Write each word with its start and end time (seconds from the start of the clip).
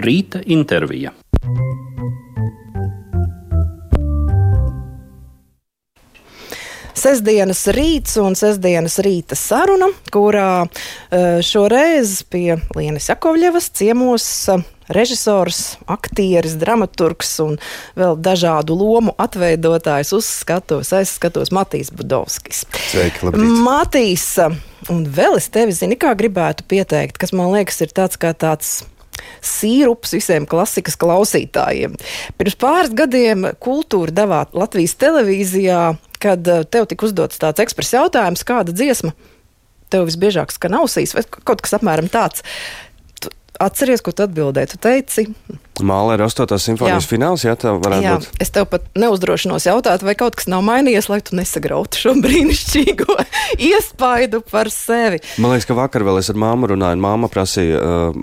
Rīta 0.00 0.40
intervija. 0.48 1.12
Sesdienas 7.00 7.62
rīts 7.72 8.18
un 8.20 8.34
sestdienas 8.36 8.98
rīta 9.04 9.36
saruna, 9.36 9.88
kurā 10.12 10.64
eh, 10.64 11.40
šoreiz 11.44 12.18
pie 12.28 12.58
Lienas 12.76 13.08
Jakovļevas 13.08 13.70
ciemos 13.76 14.26
eh, 14.52 14.64
režisors, 14.92 15.78
aktieris, 15.88 16.56
dramaturgs 16.60 17.32
un 17.44 17.58
vēl 17.96 18.16
dažādu 18.20 18.76
lomu 18.76 19.14
atveidotājs 19.20 20.12
uzskatos, 20.16 20.92
aizskatos 20.96 21.52
Matīs 21.56 21.92
Budovskis. 21.92 22.64
Sveiki, 22.90 23.26
labrīt. 23.28 23.58
Matīs, 23.64 24.26
un 24.92 25.04
vēl 25.08 25.40
es 25.40 25.48
tevi 25.52 25.76
zinu, 25.76 26.00
kā 26.00 26.12
gribētu 26.16 26.68
pieteikt, 26.68 27.20
kas 27.20 27.36
man 27.36 27.52
liekas 27.54 27.84
ir 27.84 27.96
tāds 27.96 28.20
kā 28.20 28.32
tāds 28.36 28.80
sīrups 29.44 30.14
visiem 30.16 30.46
klasikas 30.50 30.98
klausītājiem. 31.00 31.96
Pirms 32.40 32.58
pāris 32.60 32.94
gadiem 32.96 33.50
kultūra 33.62 34.14
devāt 34.14 34.54
Latvijas 34.56 34.96
televīzijā, 35.00 35.82
kad 36.22 36.48
eh, 36.48 36.64
tev 36.68 36.88
tika 36.90 37.08
uzdots 37.08 37.40
tāds 37.42 37.62
ekspresa 37.64 38.02
jautājums, 38.02 38.46
kāda 38.46 38.76
dziesma 38.76 39.14
tev 39.90 40.06
visbiežāk 40.06 40.52
skan 40.54 40.76
ausīs, 40.78 41.16
vai 41.16 41.24
kaut 41.26 41.64
kas 41.64 41.74
apmēram 41.80 42.10
tāds. 42.12 42.44
Atceries, 43.60 44.00
ko 44.04 44.14
tu 44.16 44.24
atbildēji? 44.24 44.72
Tu 44.72 44.78
teici, 44.80 45.26
Mālera 45.84 46.26
8. 46.28 46.56
simfonijas 46.60 47.06
Jā. 47.06 47.08
fināls, 47.08 47.44
jā, 47.44 47.54
tā 47.58 47.72
varētu 47.76 48.04
jā, 48.04 48.14
būt. 48.20 48.40
es 48.42 48.52
tev 48.52 48.66
pat 48.70 48.84
neuzdrošinos 49.00 49.66
jautāt, 49.68 50.04
vai 50.04 50.14
kaut 50.18 50.36
kas 50.38 50.48
nav 50.50 50.62
mainījies, 50.66 51.08
lai 51.12 51.20
tu 51.24 51.36
nesagrautu 51.38 52.00
šo 52.00 52.14
brīnišķīgo 52.24 53.16
iespaidu 53.68 54.42
par 54.50 54.70
sevi. 54.72 55.22
Man 55.40 55.54
liekas, 55.54 55.68
ka 55.68 55.76
vakar 55.78 56.04
vēl 56.06 56.20
es 56.20 56.30
ar 56.32 56.40
māmu 56.40 56.70
runāju, 56.72 56.98
un 56.98 57.04
māma 57.04 57.30
prasīja 57.32 57.80
uh, 57.80 58.20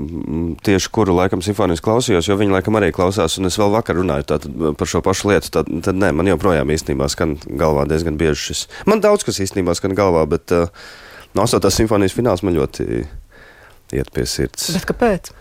tieši, 0.65 0.91
kuru 0.93 1.17
laikam 1.17 1.43
simfonijas 1.45 1.83
klausījos, 1.85 2.29
jo 2.29 2.37
viņa 2.39 2.57
laikam 2.59 2.79
arī 2.79 2.91
klausās, 2.95 3.39
un 3.41 3.49
es 3.49 3.57
vēl 3.59 3.73
vakar 3.73 3.97
runāju 3.99 4.29
tātad, 4.33 4.57
par 4.79 4.89
šo 4.89 5.03
pašu 5.05 5.33
lietu. 5.33 5.53
Tad, 5.57 5.69
tad 5.85 6.01
nē, 6.01 6.13
man 6.17 6.29
joprojām 6.29 6.73
īstenībā 6.73 7.09
skan 7.13 7.37
galvā 7.47 7.87
diezgan 7.89 8.19
bieži 8.19 8.51
šis. 8.51 8.65
Man 8.89 9.01
daudz 9.05 9.25
kas 9.27 9.41
īstenībā 9.43 9.77
skan 9.77 9.97
galvā, 9.97 10.25
bet 10.29 10.53
uh, 10.55 10.69
no 11.37 11.45
8. 11.45 11.61
simfonijas 11.73 12.17
fināls 12.17 12.45
man 12.45 12.57
ļoti 12.57 13.05
iet 13.95 14.11
pie 14.13 14.25
sirds. 14.27 14.71
Bet 14.75 14.87
kāpēc? 14.89 15.31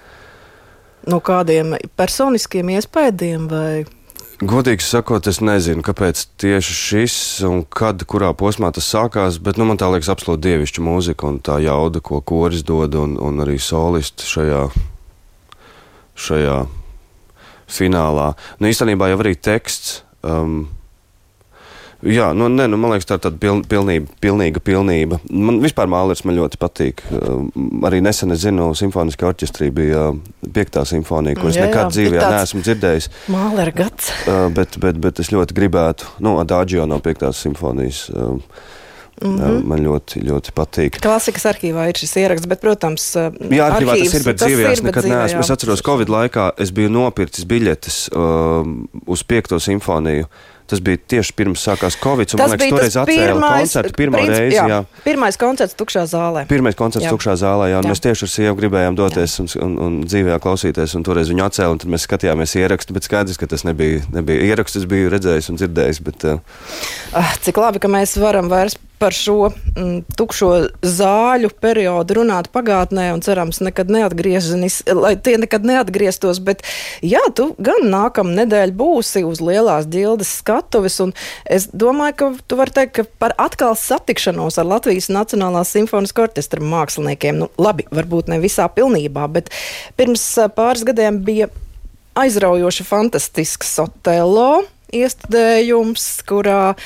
No 1.06 1.20
kādiem 1.22 1.76
personiskiem 1.98 2.72
iespējām 2.76 3.46
vai 3.50 3.84
Godīgi 4.36 4.84
sakot, 4.84 5.24
es 5.30 5.38
nezinu, 5.40 5.80
kāpēc 5.80 6.26
tieši 6.36 6.74
šis 6.76 7.14
un 7.48 7.62
kad, 7.64 8.02
kurā 8.04 8.34
posmā 8.36 8.68
tas 8.68 8.84
sākās, 8.92 9.38
bet 9.40 9.56
nu, 9.56 9.64
man 9.64 9.80
tā 9.80 9.88
liekas 9.88 10.10
absolūti 10.12 10.50
dievišķa 10.50 10.82
mūzika 10.84 11.24
un 11.24 11.38
tā 11.40 11.56
jauda, 11.64 12.02
ko 12.04 12.20
koris 12.20 12.60
dod, 12.60 12.98
un, 13.00 13.14
un 13.16 13.40
arī 13.40 13.56
solisti 13.56 14.28
šajā, 14.28 14.60
šajā 16.26 16.58
finālā. 17.78 18.34
Nu, 18.60 18.68
īstenībā 18.68 19.08
jau 19.08 19.22
arī 19.24 19.32
teksts. 19.40 20.02
Um, 20.20 20.66
Jā, 22.06 22.28
nu, 22.36 22.46
ne, 22.52 22.66
nu, 22.70 22.78
man 22.80 22.92
liekas, 22.94 23.08
tā 23.08 23.16
ir 23.18 23.22
tāda 23.24 23.38
piln, 23.42 23.62
pilnība, 23.66 24.12
pilnīga 24.22 24.62
pilnība. 24.62 25.18
Man 25.30 25.58
vispār 25.64 25.88
mākslinieks 25.90 26.24
man 26.28 26.38
ļoti 26.38 26.60
patīk. 26.62 27.02
Um, 27.10 27.48
arī 27.88 28.00
nesen 28.04 28.34
es 28.34 28.44
zinu, 28.44 28.68
Simfoniskā 28.78 29.26
orķestrī 29.30 29.72
bija 29.74 30.08
uh, 30.12 30.20
piektā 30.54 30.84
simfonija, 30.86 31.38
ko 31.40 31.50
es 31.50 31.58
Jā, 31.58 31.66
jā, 31.66 31.72
nekad 31.72 31.92
dzīvē 31.96 32.14
ir 32.14 32.22
tāds- 32.22 32.38
neesmu 32.38 32.64
dzirdējis. 32.66 33.10
māla 33.32 33.66
ir 33.66 33.72
gads? 33.76 34.10
Uh, 34.26 34.46
bet, 34.54 34.78
bet, 34.82 35.00
bet 35.02 35.20
es 35.24 35.32
ļoti 35.34 35.56
gribētu, 35.56 36.10
nu, 36.22 36.38
Adagio 36.42 36.86
no 36.86 37.00
piektās 37.04 37.42
simfonijas. 37.42 38.06
Uh, 38.10 38.38
mm. 39.22 39.38
-hmm. 39.38 39.62
Man 39.64 39.80
ļoti, 39.84 40.22
ļoti 40.22 40.52
patīk. 40.54 40.98
Klasikas 41.02 41.46
arhīvā 41.50 41.88
ir 41.88 41.96
šis 41.98 42.16
ieraksts, 42.16 42.46
bet, 42.46 42.60
protams, 42.60 43.14
Jā, 43.16 43.70
arhīvā 43.70 43.96
tas 43.98 44.14
ir, 44.14 44.24
bet 44.24 44.42
dzīvē 44.42 44.72
es 44.72 44.82
nekad 44.82 45.04
dzīvē, 45.04 45.16
neesmu. 45.16 45.38
jā. 45.38 45.44
Es 45.44 45.50
atceros, 45.50 45.82
Covid 45.82 46.08
laikā 46.08 46.50
es 46.58 46.70
biju 46.70 46.90
nopircis 46.90 47.46
biļetes 47.48 48.10
um, 48.14 48.88
uz 49.06 49.22
piekto 49.22 49.58
simfoniju. 49.58 50.26
Tas 50.66 50.80
bija 50.82 50.98
tieši 50.98 51.32
pirms 51.38 51.62
sākās 51.62 51.94
Covid, 52.02 52.26
Tas 52.32 52.50
liekas, 52.50 52.58
bija 52.62 52.74
toreiz 52.74 52.96
atcēla 52.98 53.50
koncertu 53.56 53.94
pirmo 53.94 54.18
princip- 54.18 54.34
reizi. 54.34 54.56
Jā. 54.56 54.64
Jā, 54.72 54.78
pirmais 55.04 55.36
koncerts 55.38 55.76
tukšā 55.78 56.02
zālē. 56.10 56.42
Pirmais 56.50 56.74
koncerts 56.74 57.06
Jā. 57.06 57.12
tukšā 57.14 57.36
zālē, 57.38 57.68
jā, 57.70 57.80
Jā. 57.82 57.90
mēs 57.90 58.02
tieši 58.02 58.26
ar 58.26 58.32
sievu 58.32 58.56
gribējām 58.60 58.96
doties 58.98 59.38
un, 59.44 59.46
un, 59.62 59.76
un 59.86 60.00
dzīvē 60.04 60.40
klausīties, 60.42 60.96
un 60.98 61.06
toreiz 61.06 61.30
viņu 61.30 61.44
atcēla, 61.46 61.70
un 61.76 61.78
tad 61.84 61.90
mēs 61.94 62.06
skatījāmies 62.08 62.56
ierakstu, 62.58 62.92
bet 62.98 63.06
skaidrs, 63.06 63.38
ka 63.38 63.46
tas 63.46 63.62
nebija, 63.68 64.02
nebija 64.12 64.42
ieraksts, 64.50 64.76
es 64.82 64.88
biju 64.90 65.10
redzējis 65.14 65.50
un 65.54 65.60
dzirdējis, 65.62 66.02
bet 66.02 66.24
uh, 66.24 66.38
Ah, 67.14 67.30
Cik 67.40 67.56
labi, 67.62 67.78
ka 67.78 67.88
mēs 67.88 68.16
varam 68.18 68.50
vairs 68.50 68.74
par 68.98 69.14
šo 69.14 69.50
mm, 69.50 70.16
tukšo 70.16 70.50
zāļu 70.84 71.50
periodu 71.60 72.18
runāt 72.20 72.48
pagātnē 72.54 73.10
un 73.14 73.22
cerams, 73.24 73.60
nekad 73.64 73.90
neatgriežamies, 73.92 74.82
lai 74.96 75.14
tie 75.20 75.36
nekad 75.40 75.66
neatgrieztos. 75.68 76.40
Bet, 76.44 76.64
jā, 77.04 77.20
tu 77.36 77.50
gan 77.62 77.88
nākamā 77.92 78.38
nedēļa 78.42 78.76
būsi 78.76 79.24
uz 79.28 79.42
lielās 79.44 79.88
ģildes 79.92 80.32
skatuves, 80.40 80.98
un 81.04 81.12
es 81.44 81.68
domāju, 81.72 82.16
ka 82.20 82.30
tu 82.48 82.60
vari 82.60 82.76
teikt, 82.78 82.94
ka 82.96 83.06
par 83.20 83.36
atkal 83.42 83.76
satikšanos 83.78 84.60
ar 84.62 84.70
Latvijas 84.70 85.10
Nacionālās 85.12 85.74
simfoniskā 85.76 86.26
orķestra 86.28 86.64
māksliniekiem, 86.64 87.42
nu, 87.44 87.50
labi, 87.60 87.88
varbūt 87.92 88.32
ne 88.32 88.40
visā 88.42 88.68
pilnībā, 88.72 89.28
bet 89.32 89.52
pirms 90.00 90.24
pāris 90.56 90.86
gadiem 90.88 91.20
bija 91.26 91.50
aizraujoši 92.16 92.86
fantastisks 92.88 93.76
Otelo 93.82 94.64
iestudējums, 94.94 96.06
kurā 96.28 96.76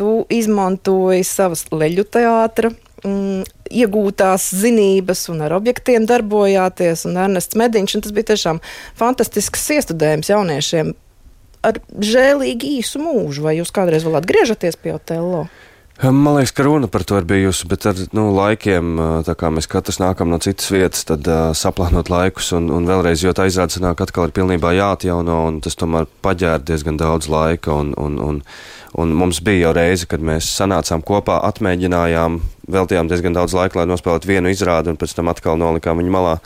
tu 0.00 0.14
izmantoji 0.32 1.26
savas 1.28 1.66
leļu 1.72 2.06
teātra. 2.08 2.72
Mm, 3.04 3.44
iegūtās 3.70 4.50
zinības 4.60 5.28
un 5.32 5.44
ar 5.46 5.54
objektiem 5.56 6.04
darbojāties, 6.08 7.06
un 7.08 7.20
Ernests 7.20 7.56
Mediņš. 7.56 7.96
Un 7.96 8.04
tas 8.04 8.16
bija 8.16 8.32
tiešām 8.32 8.60
fantastisks 8.98 9.68
iestudējums 9.76 10.32
jauniešiem 10.32 10.92
ar 11.66 11.80
žēlīgi 12.00 12.76
īsu 12.80 13.00
mūžu. 13.02 13.44
Vai 13.46 13.58
jūs 13.60 13.72
kādreiz 13.74 14.04
vēl 14.06 14.18
atgriežaties 14.20 14.80
pie 14.80 14.94
Otelo? 14.96 15.46
Man 16.00 16.32
liekas, 16.32 16.54
ka 16.56 16.64
runa 16.64 16.88
par 16.88 17.02
to 17.04 17.18
ir 17.20 17.26
bijusi, 17.28 17.66
bet 17.68 17.84
ar 17.84 17.98
nu, 18.16 18.30
laikiem, 18.32 18.94
kā 19.36 19.48
mēs 19.52 19.66
katrs 19.68 19.98
nākam 20.00 20.30
no 20.32 20.38
citas 20.40 20.70
vietas, 20.72 21.02
tad 21.04 21.26
uh, 21.28 21.50
saplānot 21.52 22.08
laikus 22.08 22.54
un, 22.56 22.70
un 22.72 22.86
vēlreiz, 22.88 23.20
jo 23.20 23.34
tā 23.36 23.44
izrādes 23.50 23.82
nāk 23.84 24.00
atkal 24.00 24.30
ir 24.30 24.32
pilnībā 24.38 24.70
jāatjauno, 24.78 25.34
un 25.50 25.58
tas 25.60 25.76
tomēr 25.76 26.06
paģēra 26.24 26.62
diezgan 26.70 26.96
daudz 26.96 27.28
laika. 27.28 27.74
Un, 27.82 27.90
un, 28.00 28.16
un, 28.16 28.38
un 28.96 29.12
mums 29.12 29.42
bija 29.44 29.66
jau 29.66 29.74
reize, 29.76 30.08
kad 30.08 30.24
mēs 30.24 30.48
sanācām 30.56 31.04
kopā, 31.04 31.36
atmēģinājām, 31.50 32.38
veltījām 32.72 33.10
diezgan 33.10 33.36
daudz 33.36 33.58
laika, 33.58 33.82
lai 33.82 33.90
nospēlētu 33.90 34.30
vienu 34.30 34.54
izrādi, 34.54 34.88
un 34.88 34.96
pēc 35.00 35.12
tam 35.18 35.28
atkal 35.28 35.60
nolikām 35.60 36.00
viņu 36.00 36.14
malā. 36.14 36.38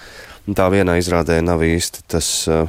Un 0.50 0.58
tā 0.58 0.66
vienā 0.74 0.96
izrādē 0.98 1.38
nav 1.46 1.62
īsti 1.62 2.08
tas. 2.10 2.32
Uh, 2.50 2.66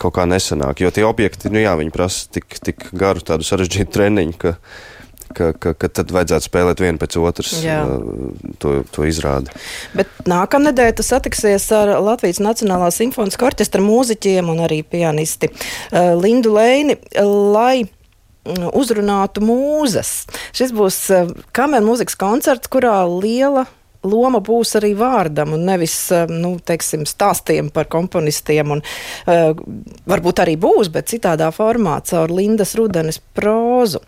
Kaut 0.00 0.14
kā 0.16 0.22
nesanāk, 0.24 0.78
jo 0.80 0.88
tie 0.96 1.02
objekti, 1.04 1.50
nu 1.52 1.60
jā, 1.60 1.74
viņi 1.76 1.90
prasa 1.92 2.30
tik, 2.32 2.54
tik 2.64 2.86
garu, 2.96 3.20
tādu 3.20 3.44
sarežģītu 3.44 3.92
treniņu, 3.92 4.38
ka, 4.40 4.54
ka, 5.34 5.52
ka, 5.52 5.72
ka 5.78 5.90
tad 6.00 6.12
vajadzētu 6.14 6.48
spēlēt 6.48 6.82
vienu 6.82 7.00
pēc 7.00 7.16
otras 7.20 7.52
Jā. 7.64 7.80
uh, 7.86 8.34
to, 8.62 8.80
to 8.92 9.06
izrādi. 9.08 9.52
Bet 9.96 10.10
nākamā 10.28 10.70
nedēļa 10.70 10.96
tu 10.98 11.06
satiksies 11.06 11.68
ar 11.76 11.94
Latvijas 12.02 12.42
Nacionālā 12.42 12.90
simfoniskā 12.94 13.50
orķestra 13.50 13.82
mūziķiem 13.84 14.52
un 14.52 14.64
arī 14.66 14.82
pianisti 14.86 15.50
uh, 15.50 16.14
Lindu 16.20 16.54
Leini, 16.56 16.98
lai 17.16 17.82
mm, 17.84 18.70
uzrunātu 18.76 19.44
mūzes. 19.44 20.14
Šis 20.56 20.74
būs 20.76 21.02
uh, 21.14 21.34
kameras 21.56 21.86
mūzikas 21.86 22.18
koncerts, 22.20 22.72
kurā 22.72 23.02
liela 23.08 23.66
loma 24.06 24.40
būs 24.40 24.72
arī 24.78 24.94
vārdam, 24.96 25.54
un 25.56 25.66
nevis 25.68 25.94
nu, 26.30 26.54
teiksim, 26.64 27.04
stāstiem 27.08 27.68
par 27.74 27.88
komponistiem. 27.92 28.76
Un, 28.76 28.80
uh, 28.80 29.50
varbūt 30.08 30.44
arī 30.44 30.56
būs, 30.60 30.88
bet 30.92 31.10
citādā 31.12 31.50
formā, 31.54 31.98
caur 32.08 32.32
Lindas 32.32 32.72
Rudenes 32.78 33.20
prózu. 33.36 34.00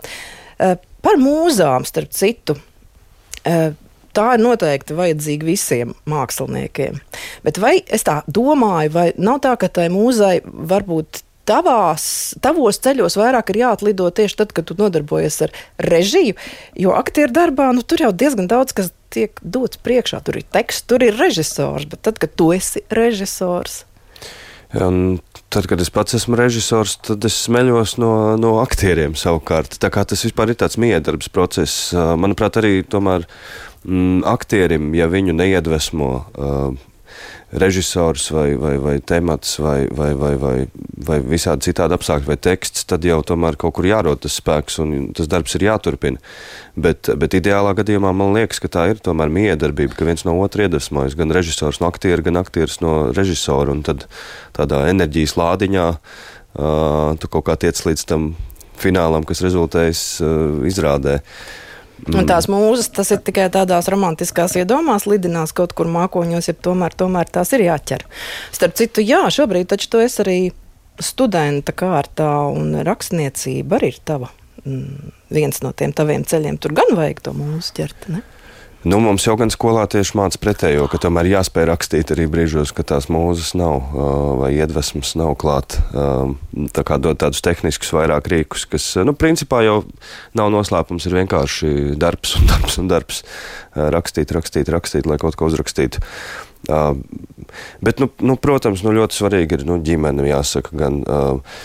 Uh, 0.56 0.78
par 1.03 1.21
mūzām, 1.21 1.87
starp 1.89 2.15
citu. 2.17 2.59
Uh, 3.43 3.73
Tā 4.13 4.35
ir 4.37 4.43
noteikti 4.45 4.93
vajadzīga 4.93 5.47
visiem 5.49 5.95
māksliniekiem. 6.05 6.99
Bet 7.47 7.57
vai 7.63 7.79
es 7.89 8.05
tā 8.05 8.19
domāju, 8.29 8.93
vai 8.93 9.06
nav 9.17 9.38
tā, 9.47 9.55
ka 9.56 9.71
tai 9.73 9.87
mūzai 9.88 10.43
varbūt 10.44 11.23
tavās, 11.49 12.05
tavos 12.44 12.79
ceļos 12.85 13.17
vairāk 13.17 13.55
ir 13.55 13.62
jāatlido 13.62 14.11
tieši 14.12 14.38
tad, 14.43 14.53
kad 14.53 14.69
tu 14.69 14.76
nodarbojies 14.76 15.41
ar 15.47 15.55
režiju? 15.81 16.37
Jo 16.79 16.93
aktieru 16.99 17.32
darbā 17.38 17.71
nu, 17.73 17.81
tur 17.81 18.05
jau 18.05 18.12
diezgan 18.12 18.50
daudz 18.53 18.76
kas 18.76 18.93
tiek 19.12 19.41
dots 19.41 19.81
priekšā. 19.81 20.21
Tur 20.26 20.43
ir 20.43 20.47
teksts, 20.53 20.85
tur 20.93 21.05
ir 21.09 21.17
režisors, 21.17 21.88
bet 21.88 22.05
tad, 22.05 22.21
kad 22.21 22.37
tu 22.37 22.53
esi 22.53 22.85
režisors. 22.93 23.87
Un 24.76 25.23
tad, 25.52 25.69
kad 25.70 25.81
es 25.82 25.90
pats 25.93 26.16
esmu 26.16 26.38
režisors, 26.38 26.96
tad 27.04 27.25
es 27.28 27.37
smeļos 27.46 27.96
no, 28.00 28.12
no 28.40 28.56
aktieriem 28.62 29.16
savukārt. 29.19 29.76
Tā 29.82 29.90
kā 29.93 30.04
tas 30.08 30.25
vispār 30.25 30.52
ir 30.52 30.60
tāds 30.60 30.78
miedarbs 30.81 31.31
process. 31.32 31.90
Manuprāt, 31.93 32.58
arī 32.60 32.81
tomēr 32.88 33.26
mm, 33.84 34.25
aktierim, 34.32 34.93
ja 34.96 35.10
viņu 35.12 35.37
neiedvesmo 35.37 36.10
uh, 36.16 36.92
režisors 37.52 38.31
vai, 38.32 38.54
vai, 38.56 38.76
vai 38.78 39.00
temats 39.00 39.58
vai, 39.60 39.87
vai, 39.90 40.14
vai, 40.14 40.32
vai, 40.40 40.56
vai 40.96 41.19
visādi 41.20 41.69
citādi 41.69 41.96
apstākļi 41.96 42.31
vai 42.31 42.37
teksts, 42.40 42.87
tad 42.88 43.04
jau 43.04 43.19
tomēr 43.26 43.58
kaut 43.60 43.75
kur 43.76 43.88
jārod 43.88 44.22
tas 44.25 44.38
spēks 44.40 44.78
un 44.82 44.94
tas 45.16 45.28
darbs 45.28 45.56
ir 45.58 45.66
jāturpina. 45.69 46.22
Bet, 46.76 47.10
bet 47.20 47.37
ideālā 47.37 47.75
gadījumā 47.76 48.14
man 48.16 48.32
liekas, 48.37 48.62
ka 48.62 48.72
tā 48.72 48.87
ir 48.93 49.02
tomēr 49.04 49.32
miedarbība, 49.32 49.96
ka 49.99 50.08
viens 50.08 50.25
no 50.28 50.38
otra 50.40 50.64
iedvesmojas 50.66 51.16
gan 51.19 51.34
režisors 51.34 51.82
no 51.82 51.90
aktiera, 51.93 52.25
gan 52.25 52.40
aktieris 52.40 52.81
no 52.84 53.10
režisora 53.12 53.75
un 53.75 53.84
tad 53.84 54.06
tādā 54.56 54.87
enerģijas 54.93 55.37
lādiņā 55.37 55.88
uh, 55.93 57.19
tu 57.20 57.28
kaut 57.28 57.50
kā 57.50 57.58
tiec 57.60 57.84
līdz 57.84 58.08
tam 58.08 58.32
finālam, 58.81 59.28
kas 59.28 59.44
rezultējas 59.44 60.06
uh, 60.25 60.64
izrādē. 60.69 61.20
Mm. 61.20 61.60
Un 62.10 62.26
tās 62.26 62.49
mūzes, 62.50 62.88
tas 62.90 63.12
ir 63.14 63.20
tikai 63.22 63.46
tādās 63.54 63.87
romantiskās 63.93 64.56
iedomās, 64.58 65.06
lidinās 65.06 65.54
kaut 65.54 65.75
kur 65.78 65.87
mākoņos, 65.93 66.49
ja 66.50 66.54
tomēr, 66.58 66.96
tomēr 66.99 67.31
tās 67.31 67.52
ir 67.54 67.62
jāķer. 67.69 68.02
Starp 68.54 68.75
citu, 68.81 69.04
jā, 69.06 69.22
šobrīd 69.31 69.70
taču 69.70 69.93
tu 69.93 70.02
esi 70.02 70.22
arī 70.25 70.38
studenta 71.02 71.75
kārtā, 71.76 72.31
un 72.50 72.75
rakstniecība 72.87 73.78
arī 73.78 73.93
ir 73.94 74.00
tava. 74.08 74.32
Mm, 74.66 75.12
viens 75.34 75.62
no 75.62 75.72
tiem 75.75 75.94
taviem 75.94 76.26
ceļiem. 76.26 76.58
Tur 76.62 76.75
gan 76.76 76.93
vajag 76.99 77.22
to 77.22 77.34
mūzu 77.38 77.78
ķert. 77.78 78.10
Ne? 78.12 78.22
Nu, 78.82 78.99
mums 78.99 79.23
jau 79.23 79.37
gan 79.38 79.50
skolā 79.52 79.84
tieši 79.87 80.17
māca 80.19 80.38
pretējo, 80.43 80.88
ka 80.90 80.99
tomēr 81.05 81.29
jāspēj 81.31 81.67
rakstīt 81.69 82.08
arī 82.11 82.25
brīžos, 82.31 82.73
kad 82.75 82.88
tās 82.90 83.06
mūzes 83.12 83.52
nav 83.55 83.93
vai 84.40 84.49
iedvesmas 84.56 85.12
nav 85.19 85.37
klāt. 85.38 85.76
Tā 85.94 86.82
kā 86.88 86.99
dot 86.99 87.20
tādus 87.23 87.44
tehniskus 87.46 87.93
vairāk 87.94 88.26
rīkus, 88.32 88.64
kas, 88.73 88.88
nu, 89.06 89.14
principā 89.14 89.61
jau 89.62 89.76
nav 90.38 90.50
noslēpums, 90.55 91.06
ir 91.06 91.14
vienkārši 91.20 91.70
darbs 92.00 92.34
un 92.40 92.50
darbs 92.50 92.81
un 92.82 92.90
darbs. 92.90 93.23
Rakstīt, 93.94 94.34
rakstīt, 94.34 94.73
rakstīt, 94.75 95.06
lai 95.06 95.20
kaut 95.23 95.38
ko 95.38 95.46
uzrakstītu. 95.52 96.02
Bet, 96.67 98.02
nu, 98.02 98.11
nu, 98.19 98.35
protams, 98.35 98.82
nu, 98.82 98.96
ļoti 98.99 99.20
svarīgi 99.20 99.61
ir 99.61 99.64
nu, 99.69 99.78
ģimene, 99.82 100.26
jāsaka, 100.26 100.75
gan 100.82 101.00
uh, 101.06 101.62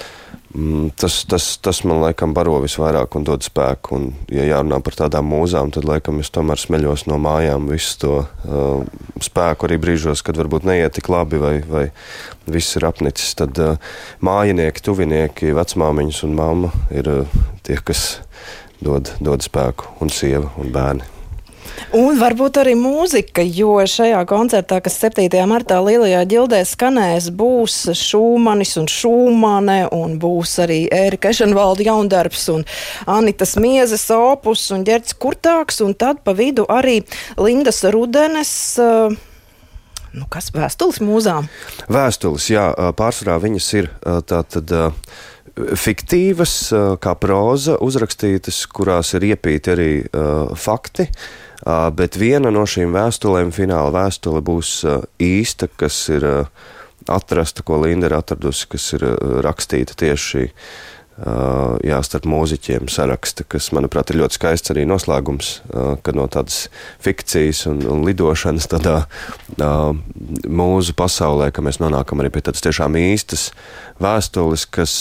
tas, 0.95 1.25
tas, 1.29 1.45
tas 1.61 1.81
man 1.85 2.01
laikam 2.01 2.33
baro 2.33 2.57
visvairāk 2.63 3.17
un 3.17 3.25
dod 3.27 3.45
spēku. 3.45 3.97
Un, 3.97 4.07
ja 4.33 4.45
jārunā 4.47 4.79
par 4.85 4.97
tādām 4.97 5.27
mūzām, 5.29 5.71
tad 5.75 5.87
laikam 5.87 6.21
es 6.23 6.31
tomēr 6.33 6.61
smeļos 6.61 7.05
no 7.09 7.19
mājām 7.21 7.69
visu 7.71 7.97
to 8.01 8.13
uh, 8.23 8.85
spēku 9.23 9.67
arī 9.67 9.79
brīžos, 9.81 10.23
kad 10.25 10.39
varbūt 10.39 10.67
neiet 10.67 10.97
tik 10.97 11.11
labi 11.13 11.41
vai, 11.41 11.55
vai 11.67 11.85
viss 12.49 12.77
ir 12.79 12.87
apnicis. 12.89 13.35
Tad 13.37 13.61
uh, 13.63 13.75
mājinieki, 14.25 14.85
tuvinieki, 14.85 15.53
vecmāmiņas 15.57 16.23
un 16.27 16.39
mamma 16.39 16.73
ir 16.93 17.11
uh, 17.11 17.37
tie, 17.67 17.77
kas 17.77 18.07
dod, 18.81 19.13
dod 19.21 19.45
spēku, 19.45 19.93
un 20.01 20.13
sieva 20.13 20.51
un 20.61 20.73
bērni. 20.73 21.16
Un 21.95 22.17
varbūt 22.19 22.57
arī 22.59 22.73
mūzika, 22.77 23.43
jo 23.45 23.77
šajā 23.87 24.19
koncertā, 24.27 24.79
kas 24.83 24.97
7. 24.99 25.29
martā 25.47 25.77
Lielajā 25.83 26.23
ģildē 26.29 26.59
skanēs, 26.67 27.29
būs 27.37 27.77
Šūmanis 27.95 28.75
un 28.81 28.89
Šūmane, 28.91 29.77
un 29.95 30.17
būs 30.21 30.57
arī 30.65 30.81
Ērika 30.93 31.31
Ešenvalda 31.31 31.87
jaundarbs 31.87 32.49
un 32.53 32.65
Anitas 33.07 33.55
Miezes 33.61 34.03
opus 34.13 34.65
un 34.75 34.83
Ģerts 34.87 35.15
Kurtāks, 35.21 35.79
un 35.85 35.95
tad 35.95 36.23
pa 36.25 36.35
vidu 36.37 36.67
arī 36.67 36.99
Lindas 37.39 37.83
Rudenes. 37.87 38.53
Uh, 38.81 39.15
Nu, 40.17 40.23
kas 40.31 40.47
vēstules 40.55 40.97
mūzām? 41.03 41.45
Vēstules, 41.93 42.47
jā, 42.49 42.63
pārsvarā 42.97 43.35
viņas 43.43 43.65
ir 43.77 43.89
tātad 44.25 44.71
fiktīvas, 45.77 46.53
kā 47.03 47.13
proza, 47.19 47.75
uzrakstītas, 47.83 48.63
kurās 48.71 49.13
ir 49.19 49.27
iepīti 49.27 49.73
arī 49.75 49.91
uh, 50.07 50.55
fakti. 50.57 51.05
Uh, 51.05 51.46
Bet 51.67 52.15
viena 52.15 52.51
no 52.53 52.63
šīm 52.69 52.93
vēstulēm, 52.95 53.51
fināla 53.55 53.91
vēstule, 53.91 54.43
būs 54.45 54.81
īsta, 55.19 55.67
kas 55.67 55.97
ir 56.13 56.23
atrasta, 57.07 57.63
ko 57.63 57.81
Linda 57.83 58.07
ir 58.07 58.15
atradusi, 58.15 58.69
kas 58.71 58.91
ir 58.95 59.03
rakstīta 59.43 59.97
tieši 59.99 60.47
jā, 61.87 61.97
starp 62.05 62.27
mūziķiem 62.29 62.87
saraksta, 62.93 63.45
kas, 63.49 63.71
manuprāt, 63.73 64.11
ir 64.13 64.21
ļoti 64.21 64.37
skaists 64.37 64.71
arī 64.73 64.85
noslēgums, 64.87 65.49
ka 66.05 66.13
no 66.15 66.27
tādas 66.31 66.67
fikcijas 67.03 67.63
un, 67.71 67.81
un 67.89 68.03
lidošanas 68.05 68.69
tādā 68.69 68.99
mūzu 69.57 70.95
pasaulē, 70.97 71.49
ka 71.51 71.65
mēs 71.65 71.81
nonākam 71.81 72.21
arī 72.21 72.31
pie 72.35 72.45
tādas 72.45 72.63
tiešām 72.65 72.99
īstas 73.01 73.49
vēstules, 74.03 74.67
kas 74.69 74.93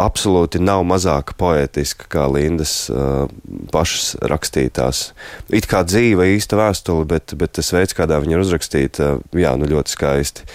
absolūti 0.00 0.60
nav 0.62 0.82
mazāk 0.88 1.34
poētiska 1.40 2.08
kā 2.12 2.26
Lindas 2.32 2.74
uh, 2.92 3.26
pašas 3.72 4.14
rakstītās. 4.24 5.06
It 5.54 5.68
kā 5.70 5.84
dzīva, 5.86 6.26
īsta 6.34 6.58
vēstule, 6.58 7.06
bet, 7.10 7.36
bet 7.38 7.56
tas 7.58 7.72
veids, 7.74 7.96
kādā 7.96 8.18
viņa 8.22 8.36
ir 8.36 8.44
uzrakstīta, 8.44 9.10
uh, 9.14 9.38
jā, 9.38 9.54
nu 9.60 9.70
ļoti 9.70 9.94
skaisti. 9.94 10.48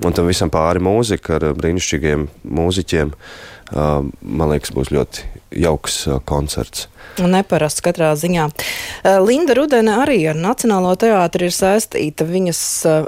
Un 0.00 0.16
tam 0.16 0.30
visam 0.30 0.48
pāri 0.48 0.80
mūzika 0.80 1.36
ar 1.36 1.50
brīnišķīgiem 1.58 2.28
mūziķiem, 2.56 3.12
uh, 3.12 3.50
man 3.74 4.50
liekas, 4.50 4.72
būs 4.74 4.90
ļoti 4.94 5.26
jauks 5.50 6.06
uh, 6.06 6.20
koncerts. 6.24 6.86
Neparasts 7.20 7.82
katrā 7.84 8.12
ziņā. 8.16 8.46
Eh, 9.02 9.18
Linda 9.20 9.54
Rudene 9.58 9.96
arī 10.00 10.20
ar 10.30 10.38
Nacionālo 10.38 10.94
teātri 11.00 11.48
ir 11.50 11.54
saistīta. 11.54 12.24
Viņas 12.28 12.60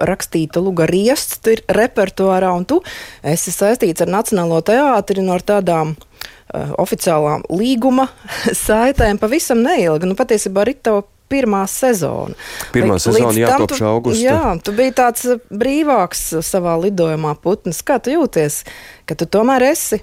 rakstīta 0.03 0.63
Luga 0.63 0.89
Riests 0.91 1.41
ir 1.49 1.63
repertuārā, 1.71 2.51
un 2.57 2.67
tu 2.69 2.83
esi 3.23 3.55
saistīts 3.55 4.03
ar 4.05 4.11
Nacionālo 4.13 4.61
teātri 4.67 5.25
no 5.25 5.39
tādām 5.39 5.95
uh, 5.95 6.75
oficiālām 6.83 7.47
līguma 7.51 8.11
saitēm 8.67 9.23
pavisam 9.23 9.63
neilgi. 9.65 10.11
Nu, 10.11 10.19
patiesībā 10.19 10.67
arī 10.67 10.77
tev 10.79 11.05
pirmā 11.33 11.63
sezona. 11.71 12.37
Pirmā 12.75 12.99
Līdz 12.99 13.07
sezona 13.07 13.33
jākopš 13.39 13.85
augusta. 13.89 14.21
Jā, 14.21 14.43
tu 14.61 14.75
biji 14.77 14.93
tāds 14.99 15.25
brīvāks 15.49 16.27
savā 16.45 16.77
lidojumā 16.83 17.33
putnis. 17.41 17.81
Kā 17.87 17.97
tu 18.03 18.13
jūties, 18.13 18.63
ka 19.09 19.17
tu 19.17 19.31
tomēr 19.31 19.71
esi 19.71 20.03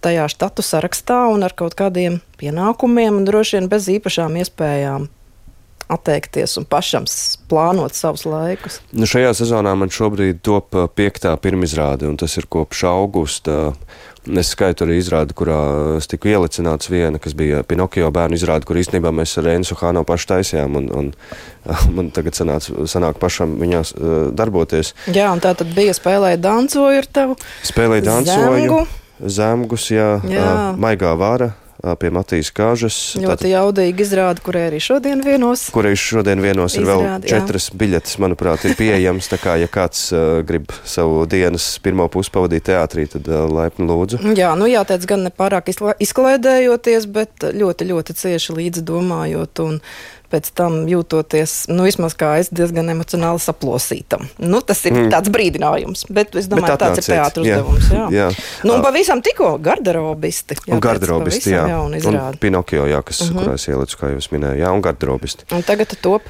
tajā 0.00 0.26
štatu 0.32 0.64
sarakstā 0.64 1.26
un 1.32 1.44
ar 1.44 1.54
kaut 1.56 1.76
kādiem 1.78 2.20
pienākumiem 2.40 3.20
un 3.20 3.26
droši 3.28 3.58
vien 3.58 3.72
bez 3.72 3.88
īpašām 3.92 4.38
iespējām 4.40 5.08
atteikties 5.90 6.54
un 6.60 6.66
pašam 6.70 7.06
plānot 7.50 7.96
savus 7.98 8.24
laikus? 8.28 8.78
Nu, 8.94 9.08
šajā 9.10 9.32
sezonā 9.42 9.74
man 9.78 9.90
šobrīd 9.92 10.40
top 10.46 10.76
piektā 10.96 11.34
pirmizrāde, 11.42 12.08
un 12.08 12.16
tas 12.20 12.36
ir 12.38 12.46
kopš 12.50 12.84
augusta. 12.90 13.58
Es 14.20 14.50
skaitu 14.52 14.84
arī 14.84 14.98
izrādi, 15.00 15.32
kurā 15.34 15.58
es 15.96 16.06
tiku 16.10 16.28
ielicināts 16.28 16.90
viena, 16.92 17.18
kas 17.18 17.32
bija 17.34 17.62
Pinokio 17.64 18.10
bērnu 18.12 18.36
izrāde, 18.36 18.68
kur 18.68 18.76
īstenībā 18.76 19.08
mēs 19.16 19.32
ar 19.40 19.48
Rensu 19.48 19.78
Hānu 19.80 20.04
pašu 20.06 20.28
taisījām, 20.34 20.76
un, 20.76 20.90
un 20.92 21.10
man 21.96 22.12
tagad 22.14 22.36
sanāca, 22.36 22.84
sanāk 22.90 23.18
pašam 23.22 23.56
viņās 23.60 23.96
darboties. 24.36 24.92
Jā, 25.08 25.32
un 25.32 25.40
tā 25.42 25.56
tad 25.56 25.72
bija 25.76 25.96
spēlēja 25.96 26.40
dancoju 26.44 27.00
ar 27.00 27.08
tevu. 27.20 27.38
Spēlēja 27.72 28.10
dancoju. 28.12 28.58
Zemgu. 28.60 28.82
Zemgus, 29.20 29.90
jā, 29.92 30.14
jā. 30.24 30.44
Uh, 30.44 30.78
maigā 30.80 31.12
vara, 31.18 31.52
pie 32.00 32.10
Matīs 32.12 32.50
Kāžas. 32.52 32.96
Ļoti 33.16 33.28
Tātad, 33.30 33.48
jaudīgi 33.48 34.04
izrāda, 34.04 34.42
kurai 34.44 34.66
arī 34.68 34.80
šodien 34.84 35.22
vienos. 35.24 35.66
Kurai 35.72 35.94
šodien 35.98 36.42
vienos 36.44 36.76
ir 36.76 36.84
izrāda, 36.84 37.16
vēl 37.16 37.30
četras 37.30 37.70
jā. 37.70 37.78
biļetes, 37.80 38.18
manuprāt, 38.20 38.66
ir 38.68 38.76
pieejams. 38.78 39.30
Tā 39.32 39.40
kā, 39.40 39.56
ja 39.60 39.68
kāds 39.72 40.10
uh, 40.12 40.40
grib 40.46 40.72
savu 40.84 41.24
dienas 41.30 41.72
pirmo 41.82 42.08
pusi 42.12 42.32
pavadīt 42.34 42.68
teātrī, 42.68 43.06
tad 43.10 43.28
uh, 43.32 43.46
laipni 43.48 43.88
lūdzu. 43.88 44.22
Jā, 44.36 44.52
nu 44.60 44.68
jāteic 44.70 45.08
gan 45.08 45.24
nepārāk 45.28 45.72
izklaidējoties, 45.72 47.08
bet 47.12 47.50
ļoti, 47.56 47.90
ļoti 47.92 48.18
cieši 48.20 48.56
līdzi 48.60 48.84
domājot 48.92 49.64
un 49.64 49.80
pēc 50.30 50.50
tam 50.56 50.84
jūtoties, 50.90 51.66
nu, 51.72 51.84
vismaz 51.88 52.14
kā 52.18 52.36
es, 52.40 52.50
diezgan 52.54 52.92
emocionāli 52.92 53.42
saplosītam. 53.42 54.28
Nu, 54.38 54.62
tas 54.66 54.82
ir 54.86 54.94
mm. 54.94 55.10
tāds 55.14 55.32
brīdinājums, 55.34 56.06
bet 56.12 56.36
es 56.38 56.48
domāju, 56.50 56.76
bet 56.76 56.84
tāds 56.84 57.02
ir 57.02 57.08
teātris 57.08 57.46
uzdevums. 57.46 57.90
Jā, 57.90 58.06
jā. 58.14 58.28
Nu, 58.66 58.76
un 58.76 58.84
pavisam 58.84 59.22
tikko 59.24 59.52
garderobisti. 59.62 60.58
Jā, 60.66 60.76
un 60.76 60.84
garderobisti, 60.84 61.54
jā. 61.54 61.66
Un 61.82 62.40
Pinokio, 62.40 62.86
jā, 62.90 63.02
kas, 63.06 63.24
mhm. 63.26 63.38
-huh. 63.38 63.44
kurā 63.44 63.54
es 63.58 63.68
ielicu, 63.68 64.00
kā 64.00 64.12
jau 64.14 64.22
es 64.22 64.30
minēju, 64.32 64.62
jā, 64.62 64.72
un 64.72 64.84
garderobisti. 64.84 65.48
Un 65.54 65.66
tagad 65.66 65.96
top. 66.02 66.22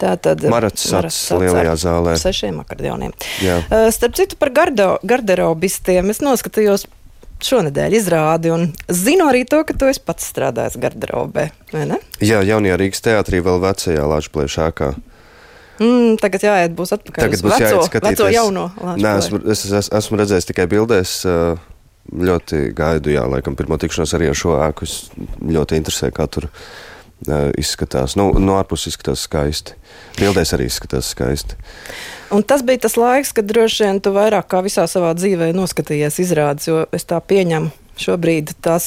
Tā 0.00 0.14
tad 0.16 0.40
Marats 0.48 0.86
sats 0.88 1.18
lielajā 1.36 1.74
zālē. 1.76 2.14
Sešiem 2.16 2.62
akordioniem. 2.62 3.12
Jā. 3.44 3.58
Uh, 3.68 3.90
starp 3.92 4.16
citu 4.16 4.38
par 4.40 4.48
gardo, 4.56 4.94
garderobistiem 5.04 6.08
es 6.10 6.22
noskatījos 6.24 6.86
šonadēļ 7.46 7.96
izrādi. 7.98 8.52
Zinu 8.88 9.28
arī 9.30 9.44
to, 9.48 9.62
ka 9.66 9.76
tu 9.76 9.88
esi 9.90 10.02
pats 10.04 10.28
strādājis 10.32 10.78
garderobē. 10.80 11.50
Jā, 11.72 12.42
jaunajā 12.46 12.80
Rīgas 12.80 13.04
teātrī, 13.06 13.40
vēl 13.44 13.62
vecajā 13.62 14.04
Latvijas 14.10 14.58
ēkā. 14.66 14.90
Mm, 15.80 16.18
tagad 16.20 16.44
jāiet, 16.44 16.76
būs 16.76 16.92
atpakaļ. 16.98 17.24
Tagad 17.24 17.42
būs 17.46 17.56
jāiet 17.56 17.86
skatīties. 17.88 18.18
Veco 18.18 18.28
jauno. 18.34 18.66
Nē, 19.00 19.14
esmu, 19.22 19.40
es, 19.48 19.64
es, 19.64 19.88
esmu 19.96 20.20
redzējis 20.20 20.50
tikai 20.50 20.68
bildēs. 20.70 21.16
Ļoti 22.10 22.60
gaidu, 22.74 23.12
jā, 23.14 23.22
laikam, 23.30 23.54
pirmo 23.56 23.78
tikšanos 23.80 24.12
arī 24.18 24.28
ar 24.32 24.36
šo 24.36 24.58
ēku. 24.66 24.88
Es 24.88 25.08
ļoti 25.40 25.78
interesē, 25.80 26.10
kā 26.12 26.26
tur 26.32 26.50
izskatās. 27.60 28.16
Nu, 28.18 28.30
no 28.40 28.56
ārpuses 28.60 28.94
izskatās 28.94 29.26
skaisti. 29.26 29.76
Bildēs 30.18 30.54
arī 30.56 30.70
izskatās 30.70 31.12
skaisti. 31.14 31.58
Un 32.30 32.44
tas 32.46 32.62
bija 32.62 32.84
tas 32.86 32.96
laiks, 32.96 33.32
kad 33.34 33.48
droši 33.50 33.84
vien 33.84 34.00
tu 34.02 34.12
vairāk 34.14 34.46
kā 34.50 34.62
visā 34.62 34.86
savā 34.90 35.10
dzīvē 35.18 35.50
noskatījies 35.56 36.20
izrādes, 36.22 36.68
jo 36.70 36.84
es 36.94 37.06
tā 37.08 37.20
pieņemu. 37.20 37.72
šobrīd 38.00 38.54
tas, 38.64 38.84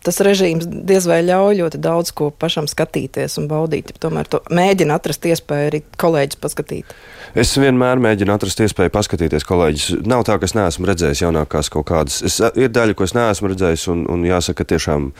tas 0.00 0.20
režīms 0.24 0.64
diez 0.64 1.04
vai 1.04 1.18
ļauj 1.26 1.58
ļoti 1.58 1.80
daudz 1.84 2.14
ko 2.16 2.30
pašam 2.30 2.64
skatīties 2.70 3.36
un 3.40 3.48
baudīt. 3.50 3.92
Tomēr 4.00 4.30
to 4.30 4.40
mēģina 4.48 4.96
atrast 4.96 5.26
iespēju 5.28 5.68
arī 5.68 5.82
kolēģis 6.00 6.40
paskatīt. 6.40 6.94
Es 7.36 7.52
vienmēr 7.60 8.00
mēģinu 8.00 8.32
atrast 8.32 8.62
iespēju 8.64 8.94
paskatīties 8.94 9.44
kolēģis. 9.44 9.88
Nav 10.08 10.24
tā, 10.24 10.38
ka 10.40 10.48
es 10.48 10.56
neesmu 10.56 10.88
redzējis 10.88 11.24
jaunākās 11.26 11.68
kaut 11.74 11.88
kādas. 11.90 12.22
Es, 12.24 12.40
ir 12.56 12.72
daļa, 12.72 12.96
ko 12.96 13.04
es 13.04 13.12
neesmu 13.16 13.52
redzējis, 13.52 13.88
un, 13.92 14.06
un 14.08 14.24
jāsaka, 14.28 14.64
tiešām 14.72 15.10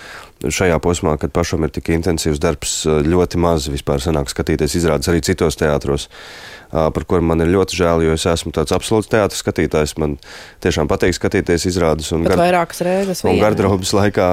šajā 0.42 0.80
posmā, 0.82 1.14
kad 1.20 1.32
pašam 1.34 1.64
ir 1.64 1.72
tik 1.74 1.92
intensīvs 1.94 2.42
darbs, 2.42 2.82
ļoti 2.86 3.40
maz 3.40 3.68
vispār 3.72 4.02
sanāk 4.02 4.32
skatīties 4.32 4.76
izrādes 4.80 5.08
arī 5.12 5.22
citos 5.24 5.58
teātros 5.60 6.08
par 6.74 7.04
kuriem 7.06 7.28
man 7.30 7.42
ir 7.44 7.52
ļoti 7.54 7.76
žēl, 7.78 8.02
jo 8.02 8.14
es 8.16 8.24
esmu 8.26 8.50
tāds 8.54 8.74
absolūts 8.74 9.10
teātris 9.10 9.42
skatītājs. 9.44 9.94
Man 10.00 10.16
tiešām 10.64 10.90
patīk 10.90 11.14
skatīties 11.14 11.68
izrādes. 11.70 12.10
Un, 12.16 12.24
gar... 12.26 12.38
vairākas 12.40 12.82
reizes. 12.86 13.22
Un 13.28 13.38
gardrobas 13.38 13.94
laikā, 13.94 14.28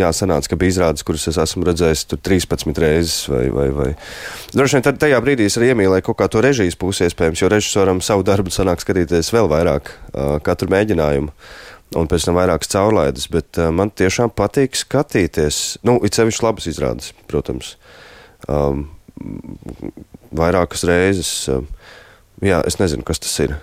jā, 0.00 0.10
sanāca, 0.16 0.52
ka 0.52 0.60
bija 0.60 0.74
izrādes, 0.76 1.04
kuras 1.06 1.26
es 1.30 1.40
esmu 1.40 1.66
redzējis 1.68 2.06
13 2.16 2.80
reizes. 2.80 3.16
Vai, 3.30 3.46
vai, 3.52 3.68
vai. 3.76 3.90
Droši 4.56 4.78
vien 4.78 5.00
tajā 5.04 5.20
brīdī 5.24 5.50
es 5.50 5.58
arī 5.60 5.74
iemīlēju 5.74 6.08
kaut 6.08 6.20
kā 6.22 6.30
to 6.32 6.44
režijas 6.44 6.78
pusi 6.80 7.04
iespējams, 7.08 7.44
jo 7.44 7.52
režisoram 7.52 8.00
savu 8.04 8.24
darbu 8.26 8.52
sanāk 8.54 8.80
skatīties 8.84 9.34
vēl 9.34 9.50
vairāk 9.52 9.92
katru 10.46 10.72
mēģinājumu 10.72 11.34
un 11.98 12.10
pēc 12.10 12.28
tam 12.28 12.38
vairākas 12.38 12.70
caurlaides. 12.72 13.28
Bet 13.32 13.58
uh, 13.60 13.70
man 13.74 13.92
tiešām 13.94 14.32
patīk 14.36 14.78
skatīties, 14.78 15.80
nu, 15.86 15.98
it 16.06 16.18
sevišķi 16.18 16.46
labas 16.46 16.70
izrādes, 16.70 17.14
protams. 17.30 17.74
Um, 18.48 18.88
vairākas 20.36 20.86
reizes. 20.88 21.32
Um, 21.50 21.66
jā, 22.44 22.62
es 22.66 22.80
nezinu, 22.80 23.06
kas 23.06 23.22
tas 23.22 23.34
ir. 23.44 23.58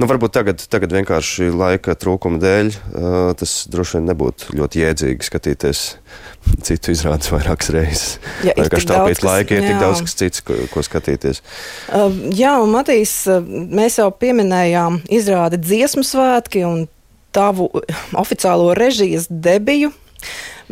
Nu, 0.00 0.08
varbūt 0.10 0.32
tagad, 0.34 0.62
tagad 0.72 0.92
vienkārši 0.92 1.52
laika 1.54 1.94
trūkuma 1.96 2.40
dēļ 2.42 2.70
uh, 2.72 3.16
tas 3.38 3.52
droši 3.70 3.98
vien 3.98 4.08
nebūtu 4.10 4.56
ļoti 4.58 4.82
jēdzīgi 4.82 5.28
skatīties 5.28 5.82
citu 6.66 6.92
izrādes 6.92 7.30
vairākas 7.32 7.70
reizes. 7.74 8.16
Ja, 8.44 8.56
vienkārši 8.58 8.90
taupīt 8.90 9.22
laiku, 9.24 9.56
ir 9.56 9.62
jā. 9.62 9.70
tik 9.70 9.84
daudz 9.84 10.02
kas 10.04 10.16
cits, 10.18 10.42
ko, 10.44 10.58
ko 10.72 10.82
skatīties. 10.84 11.42
Uh, 11.88 12.08
jā, 12.34 12.56
un 12.62 12.74
Matīs, 12.74 13.14
uh, 13.30 13.38
mēs 13.46 14.00
jau 14.02 14.10
pieminējām 14.10 15.02
izrādi 15.12 15.62
dziesmu 15.62 16.04
svētki 16.08 16.66
un 16.68 16.84
tavu 17.32 17.68
oficiālo 18.18 18.72
režijas 18.78 19.28
debiju. 19.30 19.92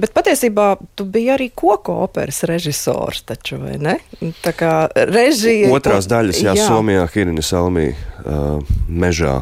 Bet 0.00 0.12
patiesībā 0.16 0.76
tu 0.96 1.04
biji 1.04 1.32
arī 1.34 1.48
koku 1.52 1.92
operas 2.04 2.44
režisors, 2.48 3.24
taču, 3.26 3.58
vai 3.60 3.76
ne? 3.82 3.96
Tā 4.44 4.52
kā 4.56 4.74
režija. 4.94 5.68
Otrās 5.74 6.08
daļas, 6.08 6.42
jā, 6.44 6.54
jā. 6.56 6.68
Somijā, 6.70 7.08
Hirina 7.12 7.44
Salmī, 7.44 7.90
uh, 8.22 8.62
mežā. 8.88 9.40